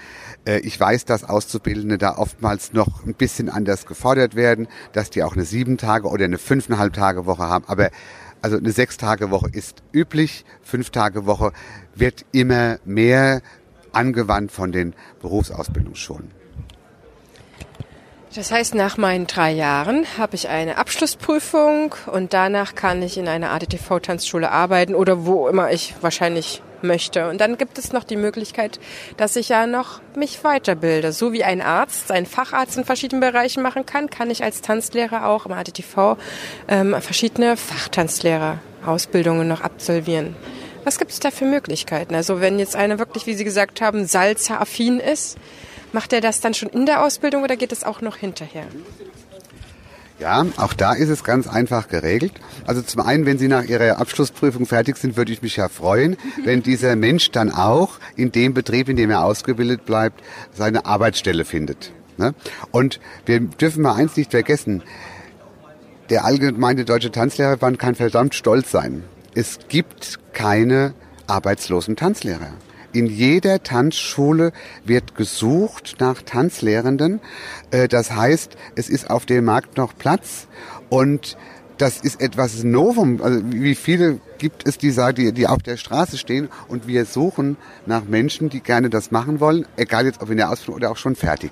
Äh, 0.46 0.60
ich 0.60 0.80
weiß, 0.80 1.04
dass 1.04 1.22
Auszubildende 1.22 1.98
da 1.98 2.16
oftmals 2.16 2.72
noch 2.72 3.04
ein 3.04 3.14
bisschen 3.14 3.50
anders 3.50 3.84
gefordert 3.84 4.34
werden, 4.34 4.68
dass 4.92 5.10
die 5.10 5.22
auch 5.22 5.34
eine 5.34 5.44
Sieben-Tage- 5.44 6.08
oder 6.08 6.24
eine 6.24 6.38
Fünfeinhalb-Tage-Woche 6.38 7.42
haben. 7.42 7.66
Aber 7.68 7.90
also 8.40 8.56
eine 8.56 8.72
Sechs-Tage-Woche 8.72 9.50
ist 9.52 9.82
üblich. 9.92 10.46
Fünf-Tage-Woche 10.62 11.52
wird 11.94 12.24
immer 12.32 12.78
mehr 12.86 13.42
angewandt 13.92 14.50
von 14.50 14.72
den 14.72 14.94
Berufsausbildungsschulen. 15.20 16.30
Das 18.34 18.50
heißt, 18.50 18.74
nach 18.74 18.96
meinen 18.96 19.26
drei 19.26 19.52
Jahren 19.52 20.06
habe 20.18 20.34
ich 20.34 20.48
eine 20.48 20.78
Abschlussprüfung 20.78 21.94
und 22.06 22.32
danach 22.32 22.74
kann 22.74 23.00
ich 23.02 23.16
in 23.16 23.28
einer 23.28 23.52
ADTV-Tanzschule 23.52 24.50
arbeiten 24.50 24.94
oder 24.94 25.24
wo 25.26 25.46
immer 25.48 25.70
ich 25.70 25.94
wahrscheinlich 26.00 26.62
möchte. 26.84 27.28
Und 27.28 27.40
dann 27.40 27.58
gibt 27.58 27.78
es 27.78 27.92
noch 27.92 28.04
die 28.04 28.16
Möglichkeit, 28.16 28.78
dass 29.16 29.36
ich 29.36 29.48
ja 29.48 29.66
noch 29.66 30.00
mich 30.14 30.44
weiterbilde. 30.44 31.12
So 31.12 31.32
wie 31.32 31.44
ein 31.44 31.60
Arzt 31.60 32.08
seinen 32.08 32.26
Facharzt 32.26 32.76
in 32.76 32.84
verschiedenen 32.84 33.20
Bereichen 33.20 33.62
machen 33.62 33.86
kann, 33.86 34.10
kann 34.10 34.30
ich 34.30 34.44
als 34.44 34.60
Tanzlehrer 34.60 35.26
auch 35.26 35.46
im 35.46 35.52
ADTV 35.52 36.16
ähm, 36.68 36.94
verschiedene 37.00 37.56
Fachtanzlehrerausbildungen 37.56 39.48
noch 39.48 39.60
absolvieren. 39.60 40.36
Was 40.84 40.98
gibt 40.98 41.12
es 41.12 41.20
da 41.20 41.30
für 41.30 41.46
Möglichkeiten? 41.46 42.14
Also 42.14 42.40
wenn 42.40 42.58
jetzt 42.58 42.76
einer 42.76 42.98
wirklich, 42.98 43.26
wie 43.26 43.34
Sie 43.34 43.44
gesagt 43.44 43.80
haben, 43.80 44.06
salza-affin 44.06 45.00
ist, 45.00 45.38
macht 45.92 46.12
er 46.12 46.20
das 46.20 46.40
dann 46.40 46.52
schon 46.52 46.68
in 46.68 46.84
der 46.84 47.02
Ausbildung 47.02 47.42
oder 47.42 47.56
geht 47.56 47.72
es 47.72 47.84
auch 47.84 48.02
noch 48.02 48.16
hinterher? 48.16 48.66
Ja, 50.20 50.46
auch 50.56 50.74
da 50.74 50.92
ist 50.92 51.08
es 51.08 51.24
ganz 51.24 51.48
einfach 51.48 51.88
geregelt. 51.88 52.32
Also 52.66 52.82
zum 52.82 53.02
einen, 53.02 53.26
wenn 53.26 53.36
Sie 53.36 53.48
nach 53.48 53.64
Ihrer 53.64 53.98
Abschlussprüfung 53.98 54.64
fertig 54.64 54.96
sind, 54.96 55.16
würde 55.16 55.32
ich 55.32 55.42
mich 55.42 55.56
ja 55.56 55.68
freuen, 55.68 56.16
wenn 56.44 56.62
dieser 56.62 56.94
Mensch 56.96 57.30
dann 57.30 57.50
auch 57.50 57.98
in 58.16 58.30
dem 58.30 58.54
Betrieb, 58.54 58.88
in 58.88 58.96
dem 58.96 59.10
er 59.10 59.24
ausgebildet 59.24 59.84
bleibt, 59.84 60.22
seine 60.52 60.86
Arbeitsstelle 60.86 61.44
findet. 61.44 61.92
Ne? 62.16 62.34
Und 62.70 63.00
wir 63.26 63.40
dürfen 63.40 63.82
mal 63.82 63.94
eins 63.94 64.16
nicht 64.16 64.30
vergessen. 64.30 64.82
Der 66.10 66.24
allgemeine 66.24 66.84
deutsche 66.84 67.10
Tanzlehrerband 67.10 67.78
kann 67.78 67.94
verdammt 67.94 68.34
stolz 68.34 68.70
sein. 68.70 69.04
Es 69.34 69.58
gibt 69.68 70.20
keine 70.32 70.94
arbeitslosen 71.26 71.96
Tanzlehrer. 71.96 72.52
In 72.94 73.06
jeder 73.06 73.62
Tanzschule 73.62 74.52
wird 74.84 75.16
gesucht 75.16 75.96
nach 75.98 76.22
Tanzlehrenden. 76.22 77.20
Äh, 77.70 77.88
das 77.88 78.12
heißt, 78.12 78.56
es 78.76 78.88
ist 78.88 79.10
auf 79.10 79.26
dem 79.26 79.44
Markt 79.44 79.76
noch 79.76 79.98
Platz 79.98 80.46
und 80.88 81.36
das 81.76 81.98
ist 81.98 82.20
etwas 82.20 82.62
Novum. 82.62 83.20
Also 83.20 83.40
wie 83.46 83.74
viele 83.74 84.20
gibt 84.38 84.66
es, 84.66 84.78
die 84.78 84.92
die, 85.12 85.32
die 85.32 85.46
auf 85.48 85.60
der 85.62 85.76
Straße 85.76 86.18
stehen 86.18 86.48
und 86.68 86.86
wir 86.86 87.04
suchen 87.04 87.56
nach 87.84 88.04
Menschen, 88.04 88.48
die 88.48 88.60
gerne 88.60 88.90
das 88.90 89.10
machen 89.10 89.40
wollen, 89.40 89.66
egal 89.76 90.06
jetzt 90.06 90.22
ob 90.22 90.30
in 90.30 90.36
der 90.36 90.50
Ausbildung 90.50 90.76
oder 90.76 90.90
auch 90.92 90.96
schon 90.96 91.16
fertig. 91.16 91.50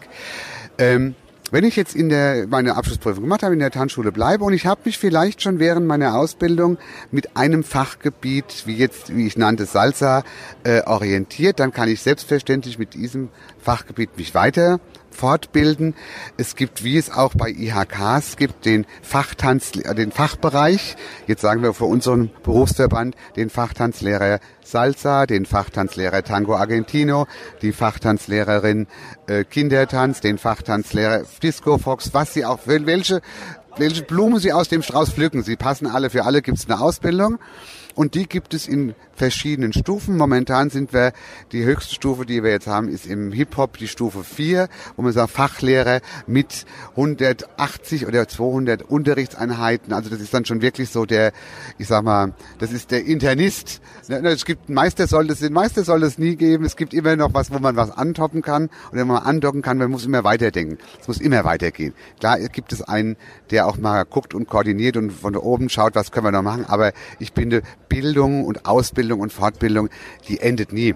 Ähm, 0.79 1.17
wenn 1.53 1.65
ich 1.65 1.77
jetzt 1.77 1.95
in 1.95 2.09
der, 2.09 2.47
meine 2.49 2.77
Abschlussprüfung 2.77 3.25
gemacht 3.25 3.43
habe, 3.43 3.53
in 3.53 3.61
der 3.61 3.71
Tanzschule 3.71 4.11
bleibe 4.11 4.43
und 4.43 4.55
ich 4.55 4.65
habe 4.65 4.81
mich 4.87 4.99
vielleicht 4.99 5.43
schon 5.43 5.59
während 5.59 5.87
meiner 5.87 6.17
Ausbildung 6.17 6.79
mit 7.11 7.37
einem 7.37 7.63
Fachgebiet, 7.63 8.63
wie 8.65 8.75
jetzt, 8.75 9.15
wie 9.15 9.27
ich 9.27 9.37
nannte, 9.37 9.67
Salsa, 9.67 10.25
äh, 10.65 10.83
orientiert, 10.85 11.61
dann 11.61 11.71
kann 11.71 11.91
ich 11.91 12.01
selbstverständlich 12.01 12.79
mit 12.79 12.95
diesem 12.95 13.29
Fachgebiet 13.61 14.17
mich 14.17 14.35
weiter 14.35 14.81
fortbilden. 15.13 15.95
Es 16.37 16.57
gibt, 16.57 16.85
wie 16.85 16.97
es 16.97 17.11
auch 17.11 17.35
bei 17.35 17.51
IHKs 17.51 18.37
gibt, 18.37 18.65
den 18.65 18.87
Fachtanz, 19.03 19.73
äh, 19.77 19.95
den 19.95 20.13
Fachbereich. 20.13 20.97
Jetzt 21.27 21.43
sagen 21.43 21.63
wir 21.63 21.75
für 21.75 21.85
unseren 21.85 22.31
Berufsverband 22.43 23.15
den 23.37 23.51
Fachtanzlehrer 23.51 24.41
Salsa, 24.65 25.27
den 25.27 25.47
Fachtanzlehrer 25.47 26.23
Tango 26.23 26.55
Argentino, 26.57 27.27
die 27.63 27.73
Fachtanzlehrerin 27.73 28.87
äh, 29.27 29.45
Kindertanz, 29.45 30.21
den 30.21 30.39
Fachtanzlehrer 30.39 31.23
Disco 31.43 31.79
Fox, 31.79 32.15
was 32.15 32.35
sie 32.35 32.45
auch, 32.45 32.61
welche, 32.67 33.21
welche 33.77 34.03
Blumen 34.03 34.39
sie 34.39 34.53
aus 34.53 34.69
dem 34.69 34.83
Strauß 34.83 35.11
pflücken. 35.11 35.43
Sie 35.43 35.57
passen 35.57 35.87
alle, 35.87 36.11
für 36.11 36.25
alle 36.25 36.43
gibt 36.43 36.59
es 36.59 36.69
eine 36.69 36.81
Ausbildung. 36.81 37.39
Und 37.95 38.15
die 38.15 38.27
gibt 38.27 38.55
es 38.55 38.67
in 38.67 38.95
verschiedenen 39.15 39.73
Stufen. 39.73 40.17
Momentan 40.17 40.71
sind 40.71 40.93
wir, 40.93 41.13
die 41.53 41.65
höchste 41.65 41.95
Stufe, 41.95 42.27
die 42.27 42.43
wir 42.43 42.51
jetzt 42.51 42.67
haben, 42.67 42.89
ist 42.89 43.07
im 43.07 43.33
Hip-Hop 43.33 43.77
die 43.79 43.89
Stufe 43.89 44.25
4, 44.25 44.69
wo 44.97 45.03
man 45.03 45.13
sagt, 45.13 45.31
Fachlehrer 45.31 46.01
mit 46.27 46.65
180 46.91 48.07
oder 48.07 48.27
200 48.29 48.83
Unterrichtseinheiten. 48.83 49.93
Also 49.93 50.11
das 50.11 50.21
ist 50.21 50.33
dann 50.35 50.45
schon 50.45 50.63
wirklich 50.63 50.91
so 50.91 51.05
der, 51.05 51.33
ich 51.79 51.87
sag 51.87 52.05
mal, 52.05 52.33
das 52.59 52.73
ist 52.73 52.91
der 52.91 53.05
Internist. 53.05 53.81
Es 54.09 54.45
gibt 54.45 54.69
einen 54.69 54.75
Meister 54.75 55.07
soll 55.07 55.27
das, 55.27 55.41
den 55.41 55.53
Meister 55.53 55.85
soll 55.85 56.03
es 56.03 56.19
nie 56.19 56.37
geben. 56.37 56.65
Es 56.65 56.77
gibt 56.77 56.95
immer 56.95 57.15
noch 57.17 57.35
was, 57.35 57.53
wo 57.53 57.59
man 57.59 57.77
was 57.77 57.91
antoppen 57.91 58.43
kann. 58.43 58.65
Und 58.91 58.99
wenn 58.99 59.07
man 59.07 59.23
andocken 59.23 59.63
kann, 59.63 59.79
man 59.79 59.91
muss 59.91 60.05
immer 60.05 60.25
weiterdenken. 60.25 60.79
Es 61.01 61.09
muss 61.09 61.21
immer 61.21 61.45
weitergehen. 61.45 61.95
Klar 62.19 62.39
gibt 62.41 62.73
es 62.73 62.83
einen, 62.83 63.17
der 63.51 63.67
auch 63.67 63.77
mal 63.77 64.05
guckt 64.05 64.35
und 64.35 64.49
koordiniert 64.49 64.97
und 64.97 65.13
von 65.13 65.37
oben 65.37 65.69
schaut, 65.69 65.95
was 65.95 66.11
können 66.11 66.27
wir 66.27 66.33
noch 66.33 66.43
machen. 66.43 66.65
Aber 66.67 66.93
ich 67.19 67.33
finde, 67.33 67.63
Bildung 67.93 68.45
und 68.45 68.65
Ausbildung 68.65 69.21
und 69.21 69.35
Fortbildung, 69.35 69.91
die 70.27 70.41
endet 70.41 70.73
nie. 70.73 70.95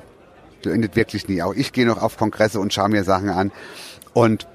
Die 0.64 0.70
endet 0.70 0.96
wirklich 0.96 1.28
nie. 1.28 1.42
Auch 1.42 1.52
ich 1.52 1.72
gehe 1.72 1.84
noch 1.84 2.00
auf 2.00 2.16
Kongresse 2.16 2.58
und 2.58 2.72
schaue 2.72 2.88
mir 2.88 3.04
Sachen 3.04 3.28
an. 3.28 3.52
Und 4.14 4.48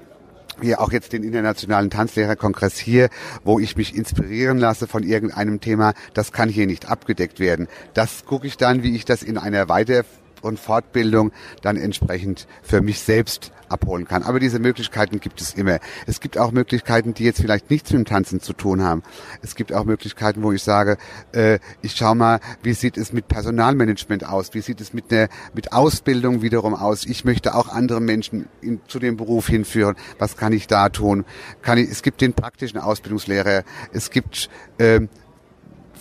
hier 0.60 0.80
auch 0.80 0.90
jetzt 0.90 1.12
den 1.12 1.22
Internationalen 1.22 1.88
Tanzlehrerkongress 1.88 2.78
hier, 2.78 3.10
wo 3.44 3.60
ich 3.60 3.76
mich 3.76 3.94
inspirieren 3.96 4.58
lasse 4.58 4.88
von 4.88 5.04
irgendeinem 5.04 5.60
Thema, 5.60 5.94
das 6.14 6.32
kann 6.32 6.48
hier 6.48 6.66
nicht 6.66 6.88
abgedeckt 6.88 7.38
werden. 7.38 7.68
Das 7.94 8.24
gucke 8.26 8.48
ich 8.48 8.56
dann, 8.56 8.82
wie 8.82 8.96
ich 8.96 9.04
das 9.04 9.22
in 9.22 9.38
einer 9.38 9.68
Weiter- 9.68 10.04
und 10.40 10.58
Fortbildung 10.58 11.30
dann 11.62 11.76
entsprechend 11.76 12.48
für 12.62 12.82
mich 12.82 13.00
selbst 13.00 13.52
abholen 13.72 14.06
kann. 14.06 14.22
Aber 14.22 14.38
diese 14.38 14.58
Möglichkeiten 14.58 15.20
gibt 15.20 15.40
es 15.40 15.54
immer. 15.54 15.78
Es 16.06 16.20
gibt 16.20 16.38
auch 16.38 16.52
Möglichkeiten, 16.52 17.14
die 17.14 17.24
jetzt 17.24 17.40
vielleicht 17.40 17.70
nichts 17.70 17.90
mit 17.90 18.00
dem 18.00 18.04
Tanzen 18.04 18.40
zu 18.40 18.52
tun 18.52 18.82
haben. 18.82 19.02
Es 19.42 19.54
gibt 19.54 19.72
auch 19.72 19.84
Möglichkeiten, 19.84 20.42
wo 20.42 20.52
ich 20.52 20.62
sage, 20.62 20.98
äh, 21.32 21.58
ich 21.80 21.92
schau 21.96 22.14
mal, 22.14 22.40
wie 22.62 22.74
sieht 22.74 22.96
es 22.96 23.12
mit 23.12 23.28
Personalmanagement 23.28 24.26
aus? 24.28 24.54
Wie 24.54 24.60
sieht 24.60 24.80
es 24.80 24.92
mit 24.92 25.10
der 25.10 25.28
mit 25.54 25.72
Ausbildung 25.72 26.42
wiederum 26.42 26.74
aus? 26.74 27.04
Ich 27.04 27.24
möchte 27.24 27.54
auch 27.54 27.68
andere 27.68 28.00
Menschen 28.00 28.48
in, 28.60 28.80
zu 28.86 28.98
dem 28.98 29.16
Beruf 29.16 29.48
hinführen. 29.48 29.96
Was 30.18 30.36
kann 30.36 30.52
ich 30.52 30.66
da 30.66 30.88
tun? 30.88 31.24
Kann 31.62 31.78
ich, 31.78 31.90
es 31.90 32.02
gibt 32.02 32.20
den 32.20 32.34
praktischen 32.34 32.78
Ausbildungslehrer. 32.78 33.64
Es 33.92 34.10
gibt 34.10 34.48
äh, 34.78 35.00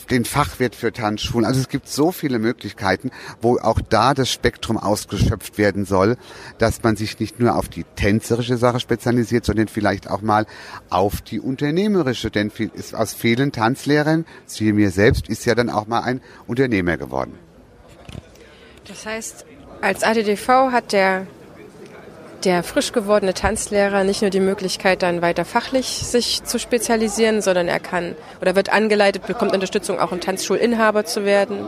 den 0.09 0.25
Fachwirt 0.25 0.75
für 0.75 0.91
Tanzschulen. 0.91 1.45
Also 1.45 1.59
es 1.59 1.69
gibt 1.69 1.87
so 1.87 2.11
viele 2.11 2.39
Möglichkeiten, 2.39 3.11
wo 3.41 3.57
auch 3.57 3.79
da 3.81 4.13
das 4.13 4.29
Spektrum 4.29 4.77
ausgeschöpft 4.77 5.57
werden 5.57 5.85
soll, 5.85 6.17
dass 6.57 6.83
man 6.83 6.95
sich 6.95 7.19
nicht 7.19 7.39
nur 7.39 7.55
auf 7.55 7.69
die 7.69 7.83
tänzerische 7.95 8.57
Sache 8.57 8.79
spezialisiert, 8.79 9.45
sondern 9.45 9.67
vielleicht 9.67 10.09
auch 10.09 10.21
mal 10.21 10.45
auf 10.89 11.21
die 11.21 11.39
unternehmerische. 11.39 12.31
Denn 12.31 12.51
aus 12.93 13.13
vielen 13.13 13.51
Tanzlehrern, 13.51 14.25
siehe 14.45 14.73
mir 14.73 14.91
selbst, 14.91 15.29
ist 15.29 15.45
ja 15.45 15.55
dann 15.55 15.69
auch 15.69 15.87
mal 15.87 16.01
ein 16.01 16.21
Unternehmer 16.47 16.97
geworden. 16.97 17.37
Das 18.87 19.05
heißt, 19.05 19.45
als 19.81 20.03
ADDV 20.03 20.47
hat 20.71 20.91
der 20.91 21.27
der 22.45 22.63
frisch 22.63 22.91
gewordene 22.91 23.34
Tanzlehrer 23.34 24.04
nicht 24.04 24.21
nur 24.21 24.32
die 24.32 24.39
Möglichkeit, 24.39 25.01
dann 25.04 25.21
weiter 25.21 25.45
fachlich 25.45 25.88
sich 25.88 26.43
zu 26.43 26.60
spezialisieren, 26.60 27.41
sondern 27.41 27.67
er 27.67 27.80
kann 27.80 28.15
oder 28.41 28.56
wird 28.56 28.71
angeleitet, 28.71 29.25
bekommt 29.27 29.54
Unterstützung, 29.54 29.99
auch 29.99 30.12
ein 30.12 30.21
Tanzschulinhaber 30.21 31.06
zu 31.06 31.25
werden, 31.25 31.67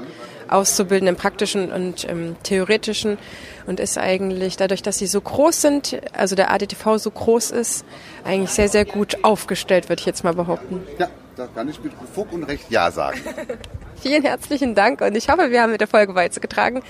auszubilden 0.49 1.07
im 1.07 1.15
praktischen 1.15 1.71
und 1.71 2.03
im 2.03 2.35
theoretischen 2.43 3.17
und 3.65 3.79
ist 3.79 3.97
eigentlich 3.97 4.57
dadurch, 4.57 4.81
dass 4.81 4.97
sie 4.97 5.07
so 5.07 5.21
groß 5.21 5.61
sind, 5.61 6.01
also 6.13 6.35
der 6.35 6.51
ADTV 6.51 6.97
so 6.97 7.11
groß 7.11 7.51
ist, 7.51 7.85
eigentlich 8.23 8.51
sehr, 8.51 8.69
sehr 8.69 8.85
gut 8.85 9.23
aufgestellt, 9.23 9.89
würde 9.89 10.01
ich 10.01 10.05
jetzt 10.05 10.23
mal 10.23 10.33
behaupten. 10.33 10.83
Ja, 10.99 11.09
da 11.35 11.47
kann 11.47 11.69
ich 11.69 11.81
mit 11.83 11.93
Fug 12.13 12.31
und 12.31 12.43
Recht 12.43 12.69
Ja 12.69 12.91
sagen. 12.91 13.19
Vielen 14.01 14.23
herzlichen 14.23 14.75
Dank 14.75 15.01
und 15.01 15.15
ich 15.15 15.29
hoffe, 15.29 15.49
wir 15.51 15.61
haben 15.61 15.71
mit 15.71 15.81
der 15.81 15.87
Folge 15.87 16.13
beizugetragen, 16.13 16.81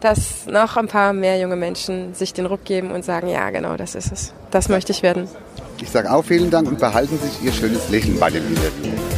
dass 0.00 0.46
noch 0.46 0.76
ein 0.76 0.88
paar 0.88 1.12
mehr 1.12 1.38
junge 1.38 1.56
Menschen 1.56 2.14
sich 2.14 2.32
den 2.32 2.46
Ruck 2.46 2.64
geben 2.64 2.90
und 2.90 3.04
sagen, 3.04 3.28
ja 3.28 3.50
genau, 3.50 3.76
das 3.76 3.94
ist 3.94 4.12
es. 4.12 4.32
Das 4.50 4.68
möchte 4.68 4.92
ich 4.92 5.02
werden. 5.02 5.28
Ich 5.80 5.90
sage 5.90 6.10
auch 6.10 6.24
vielen 6.24 6.50
Dank 6.50 6.68
und 6.68 6.78
behalten 6.78 7.18
sich 7.18 7.42
Ihr 7.42 7.52
schönes 7.52 7.88
Lächeln 7.88 8.18
bei 8.18 8.30
dem 8.30 8.46
Interview. 8.46 9.17